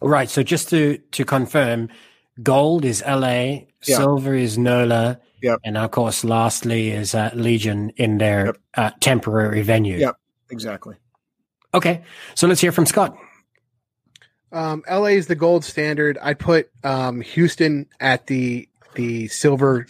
[0.00, 0.28] Right.
[0.28, 1.88] So just to to confirm,
[2.42, 3.64] gold is LA, yeah.
[3.82, 5.60] silver is NOLA, yep.
[5.64, 8.56] and of course, lastly is uh, Legion in their yep.
[8.74, 9.98] uh, temporary venue.
[9.98, 10.16] Yep,
[10.50, 10.96] exactly.
[11.74, 12.02] Okay,
[12.34, 13.16] so let's hear from Scott.
[14.52, 16.18] Um, LA is the gold standard.
[16.20, 19.86] I put um, Houston at the the silver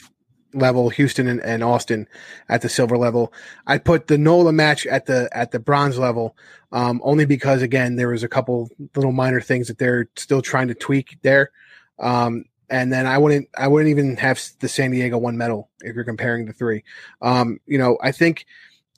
[0.54, 2.06] level, Houston and, and, Austin
[2.48, 3.32] at the silver level.
[3.66, 6.36] I put the NOLA match at the at the bronze level,
[6.70, 10.68] um, only because again there was a couple little minor things that they're still trying
[10.68, 11.50] to tweak there.
[11.98, 15.96] Um, and then I wouldn't I wouldn't even have the San Diego one medal if
[15.96, 16.84] you're comparing the three.
[17.20, 18.46] Um, you know, I think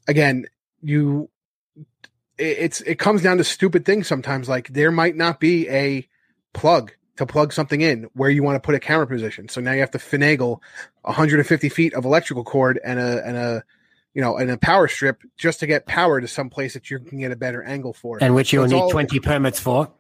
[0.07, 0.45] again
[0.83, 1.31] you
[2.39, 4.49] it, it's it comes down to stupid things sometimes.
[4.49, 6.09] Like there might not be a
[6.53, 9.49] plug to plug something in where you want to put a camera position.
[9.49, 10.61] So now you have to finagle
[11.03, 13.65] 150 feet of electrical cord and a and a
[14.15, 16.99] you know and a power strip just to get power to some place that you
[16.99, 18.19] can get a better angle for.
[18.21, 19.91] And which you'll so need all, 20 permits for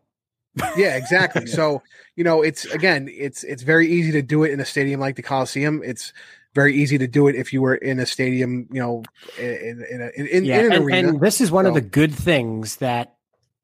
[0.77, 1.47] yeah, exactly.
[1.47, 1.83] so
[2.17, 5.17] you know, it's again, it's it's very easy to do it in a stadium like
[5.17, 5.83] the Coliseum.
[5.85, 6.13] It's
[6.55, 9.03] very easy to do it if you were in a stadium, you know,
[9.39, 11.09] in in, a, in, yeah, in an and, arena.
[11.09, 11.69] And this is one so.
[11.69, 13.17] of the good things that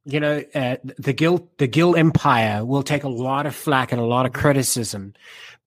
[0.05, 4.01] you know uh, the Gill the Gill Empire will take a lot of flack and
[4.01, 5.15] a lot of criticism,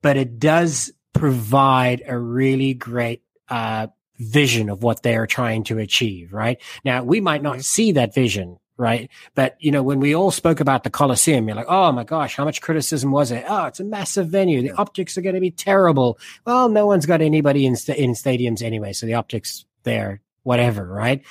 [0.02, 5.78] but it does provide a really great uh, vision of what they are trying to
[5.78, 6.34] achieve.
[6.34, 7.62] Right now, we might not mm-hmm.
[7.62, 9.10] see that vision right?
[9.36, 12.36] But you know, when we all spoke about the Coliseum, you're like, oh my gosh,
[12.36, 13.46] how much criticism was it?
[13.48, 14.62] Oh, it's a massive venue.
[14.62, 16.18] The optics are going to be terrible.
[16.46, 20.86] Well, no one's got anybody in st- in stadiums anyway, so the optics there, whatever,
[20.86, 21.24] right?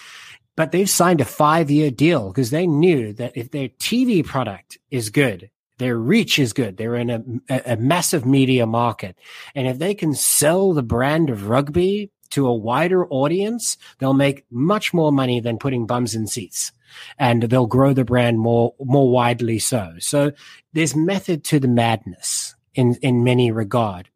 [0.56, 4.78] But they've signed a five year deal because they knew that if their TV product
[4.90, 6.76] is good, their reach is good.
[6.76, 9.16] They're in a, a massive media market.
[9.54, 14.44] And if they can sell the brand of rugby to a wider audience, they'll make
[14.50, 16.72] much more money than putting bums in seats
[17.18, 19.94] and they'll grow the brand more more widely so.
[19.98, 20.32] So
[20.72, 24.08] there's method to the madness in in many regard.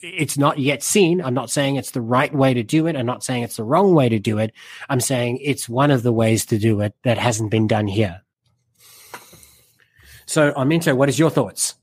[0.00, 1.20] It's not yet seen.
[1.20, 2.94] I'm not saying it's the right way to do it.
[2.94, 4.52] I'm not saying it's the wrong way to do it.
[4.88, 8.22] I'm saying it's one of the ways to do it that hasn't been done here.
[10.24, 11.74] So, Arminta, what is your thoughts?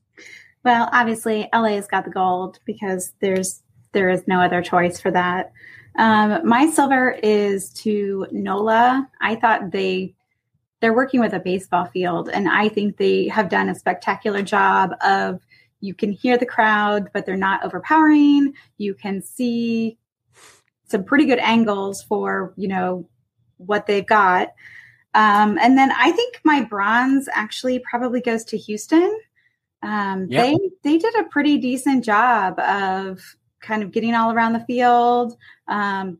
[0.63, 3.61] Well, obviously, LA's got the gold because there's
[3.96, 5.52] there is no other choice for that.
[5.98, 9.10] Um, my silver is to NOLA.
[9.22, 10.14] I thought they
[10.82, 14.91] they're working with a baseball field, and I think they have done a spectacular job
[15.02, 15.39] of
[15.80, 18.54] you can hear the crowd, but they're not overpowering.
[18.78, 19.98] You can see
[20.84, 23.08] some pretty good angles for you know
[23.58, 24.50] what they've got.
[25.14, 29.18] Um, and then I think my bronze actually probably goes to Houston.
[29.82, 30.43] Um, yep.
[30.43, 35.36] They they did a pretty decent job of kind of getting all around the field.
[35.68, 36.20] Um,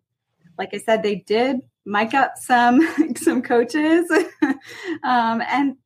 [0.58, 2.82] like I said, they did mic up some
[3.16, 4.10] some coaches,
[5.04, 5.78] um, and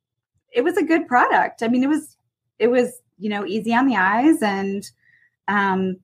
[0.52, 1.62] it was a good product.
[1.62, 2.16] I mean, it was
[2.58, 4.88] it was you know easy on the eyes and
[5.48, 5.96] um,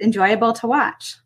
[0.00, 1.16] enjoyable to watch.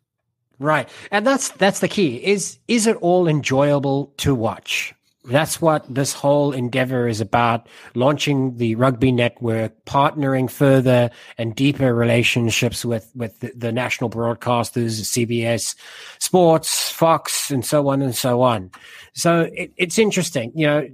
[0.57, 2.17] Right, and that's that's the key.
[2.17, 4.94] Is is it all enjoyable to watch?
[5.27, 11.93] That's what this whole endeavor is about launching the rugby network partnering further and deeper
[11.93, 15.75] relationships with with the, the, national broadcasters cbs
[16.19, 18.71] sports fox and so on and so on.
[19.13, 20.87] So it, it's interesting you know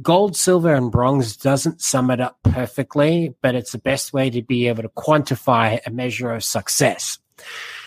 [0.00, 4.42] gold silver and bronze doesn't sum it up perfectly but it's the best way to
[4.42, 7.18] be able to quantify a measure of success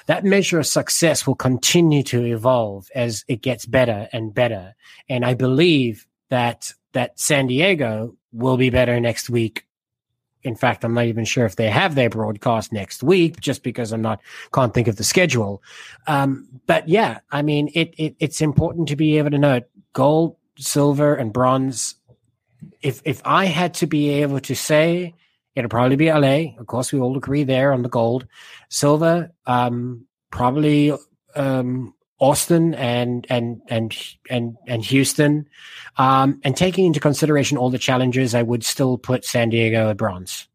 [0.07, 4.75] that measure of success will continue to evolve as it gets better and better.
[5.09, 9.65] And I believe that that San Diego will be better next week.
[10.43, 13.91] In fact, I'm not even sure if they have their broadcast next week, just because
[13.91, 14.21] I'm not
[14.53, 15.61] can't think of the schedule.
[16.07, 20.37] Um, but yeah, I mean, it, it it's important to be able to note gold,
[20.57, 21.95] silver, and bronze.
[22.81, 25.13] If if I had to be able to say
[25.55, 26.57] It'll probably be LA.
[26.57, 28.25] Of course, we all agree there on the gold.
[28.69, 30.93] Silver, um, probably
[31.35, 33.97] um, Austin and and and
[34.29, 35.47] and and Houston.
[35.97, 39.97] Um, and taking into consideration all the challenges, I would still put San Diego at
[39.97, 40.47] bronze.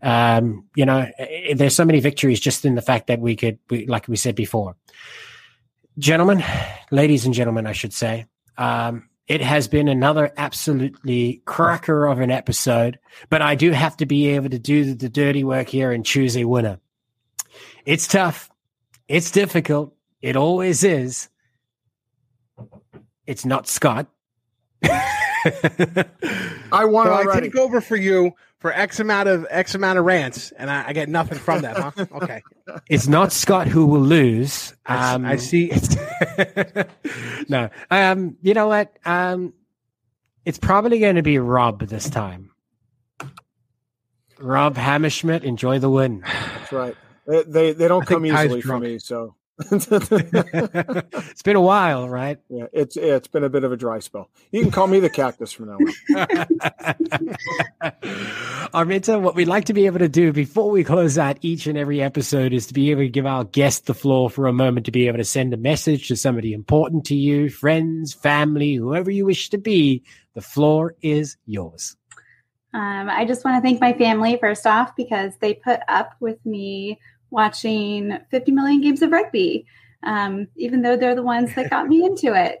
[0.00, 3.58] Um, you know, eh, there's so many victories just in the fact that we could,
[3.68, 4.76] we, like we said before,
[5.98, 6.42] gentlemen,
[6.90, 8.26] ladies and gentlemen, I should say.
[8.56, 12.98] Um, it has been another absolutely cracker of an episode,
[13.30, 16.36] but I do have to be able to do the dirty work here and choose
[16.36, 16.80] a winner.
[17.84, 18.50] It's tough.
[19.08, 19.94] It's difficult.
[20.20, 21.28] It always is.
[23.26, 24.08] It's not Scott.
[24.84, 27.30] I won so already.
[27.30, 28.32] I take over for you
[28.62, 31.76] for X amount of X amount of rants, and I, I get nothing from that,
[31.76, 32.06] huh?
[32.22, 32.42] Okay.
[32.88, 34.72] It's not Scott who will lose.
[34.86, 35.72] Um, I, I see.
[37.48, 37.68] no.
[37.90, 38.36] Um.
[38.40, 38.96] You know what?
[39.04, 39.52] Um.
[40.44, 42.50] It's probably going to be Rob this time.
[44.38, 46.20] Rob Hammerschmidt, enjoy the win.
[46.20, 46.96] That's right.
[47.26, 49.34] They they, they don't come easily for me, so
[49.70, 52.38] it's been a while, right?
[52.48, 54.28] Yeah, it's it's been a bit of a dry spell.
[54.50, 55.86] You can call me the cactus from now on.
[58.72, 61.76] Arminta, what we'd like to be able to do before we close out each and
[61.76, 64.86] every episode is to be able to give our guest the floor for a moment
[64.86, 69.10] to be able to send a message to somebody important to you, friends, family, whoever
[69.10, 70.02] you wish to be.
[70.34, 71.96] The floor is yours.
[72.74, 76.44] Um, I just want to thank my family first off because they put up with
[76.46, 76.98] me
[77.32, 79.66] watching 50 million games of rugby,
[80.04, 82.58] um, even though they're the ones that got me into it.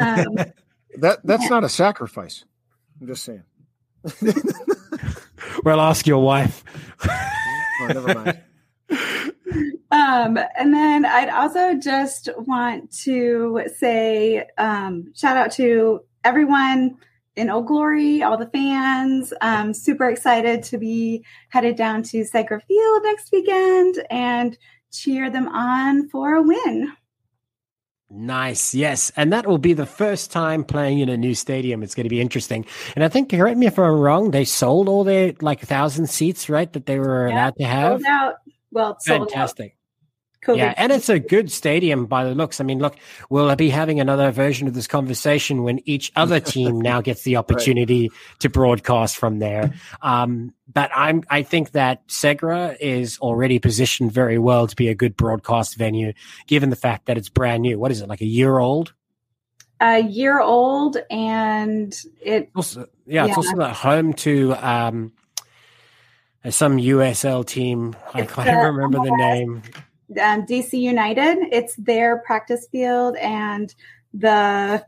[0.00, 0.36] Um,
[0.98, 1.48] that that's yeah.
[1.48, 2.44] not a sacrifice.
[3.00, 3.42] I'm just saying.
[5.64, 6.64] well, ask your wife.
[7.04, 8.40] oh, never mind.
[9.90, 16.96] Um, and then I'd also just want to say um, shout out to everyone
[17.36, 19.32] in Old Glory, all the fans.
[19.40, 24.56] Um, super excited to be headed down to Segra Field next weekend and
[24.90, 26.92] cheer them on for a win.
[28.08, 28.74] Nice.
[28.74, 29.10] Yes.
[29.16, 31.82] And that will be the first time playing in a new stadium.
[31.82, 32.64] It's going to be interesting.
[32.94, 36.08] And I think, correct me if I'm wrong, they sold all their like a thousand
[36.08, 36.72] seats, right?
[36.72, 38.00] That they were yeah, allowed to have.
[38.00, 38.34] Sold out.
[38.70, 39.76] Well, fantastic.
[40.46, 40.58] COVID.
[40.58, 42.60] Yeah, and it's a good stadium by the looks.
[42.60, 42.96] I mean, look,
[43.28, 47.36] we'll be having another version of this conversation when each other team now gets the
[47.36, 48.40] opportunity right.
[48.40, 49.72] to broadcast from there.
[50.02, 54.94] Um, but I'm, I think that Segra is already positioned very well to be a
[54.94, 56.12] good broadcast venue,
[56.46, 57.78] given the fact that it's brand new.
[57.78, 58.92] What is it, like a year old?
[59.80, 62.50] A year old, and it.
[62.54, 65.12] Also, yeah, yeah, it's also home to um,
[66.48, 67.94] some USL team.
[68.14, 69.62] I can't remember the name
[70.10, 71.38] um, DC United.
[71.52, 73.74] It's their practice field, and
[74.14, 74.84] the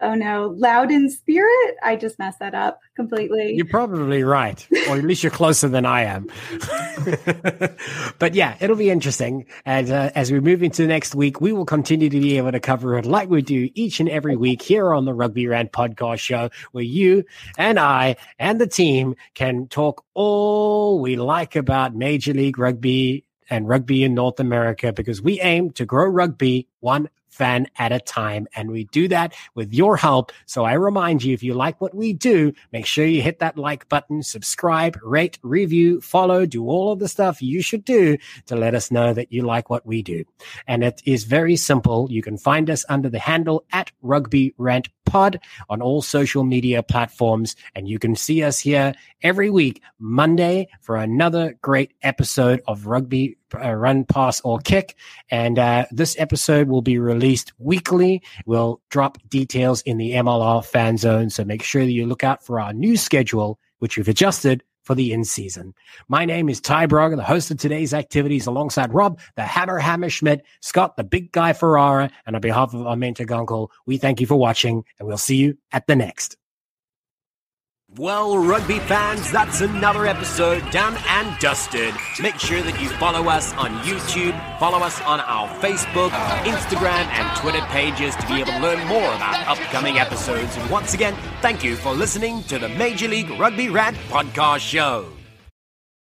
[0.00, 1.76] oh no, Loudoun Spirit.
[1.82, 3.54] I just messed that up completely.
[3.54, 6.28] You're probably right, or at least you're closer than I am.
[8.18, 9.46] but yeah, it'll be interesting.
[9.64, 12.60] And uh, as we move into next week, we will continue to be able to
[12.60, 16.18] cover it like we do each and every week here on the Rugby Rant podcast
[16.18, 17.24] show, where you
[17.58, 23.68] and I and the team can talk all we like about Major League Rugby and
[23.68, 28.46] rugby in North America because we aim to grow rugby one fan at a time.
[28.54, 30.32] And we do that with your help.
[30.46, 33.58] So I remind you, if you like what we do, make sure you hit that
[33.58, 38.16] like button, subscribe, rate, review, follow, do all of the stuff you should do
[38.46, 40.24] to let us know that you like what we do.
[40.66, 42.08] And it is very simple.
[42.10, 46.82] You can find us under the handle at rugby rant pod on all social media
[46.82, 47.56] platforms.
[47.74, 53.36] And you can see us here every week, Monday for another great episode of rugby
[53.62, 54.96] uh, run, pass, or kick.
[55.30, 58.22] And uh, this episode will be released weekly.
[58.46, 61.30] We'll drop details in the MLR fan zone.
[61.30, 64.94] So make sure that you look out for our new schedule, which we've adjusted for
[64.94, 65.74] the in season.
[66.08, 70.40] My name is Ty Brogan, the host of today's activities alongside Rob, the Hammer Hammerschmidt,
[70.60, 74.36] Scott, the big guy Ferrara, and on behalf of Arminta Gunkel, we thank you for
[74.36, 76.36] watching and we'll see you at the next.
[77.96, 81.94] Well, rugby fans, that's another episode done and dusted.
[82.20, 86.10] Make sure that you follow us on YouTube, follow us on our Facebook,
[86.42, 90.56] Instagram, and Twitter pages to be able to learn more about upcoming episodes.
[90.56, 95.06] And once again, thank you for listening to the Major League Rugby Rant Podcast Show.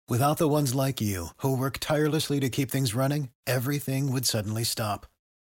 [0.10, 4.66] Without the ones like you, who work tirelessly to keep things running, everything would suddenly
[4.66, 5.06] stop.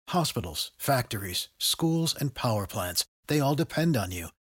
[0.08, 4.30] Hospitals, factories, schools, and power plants, they all depend on you.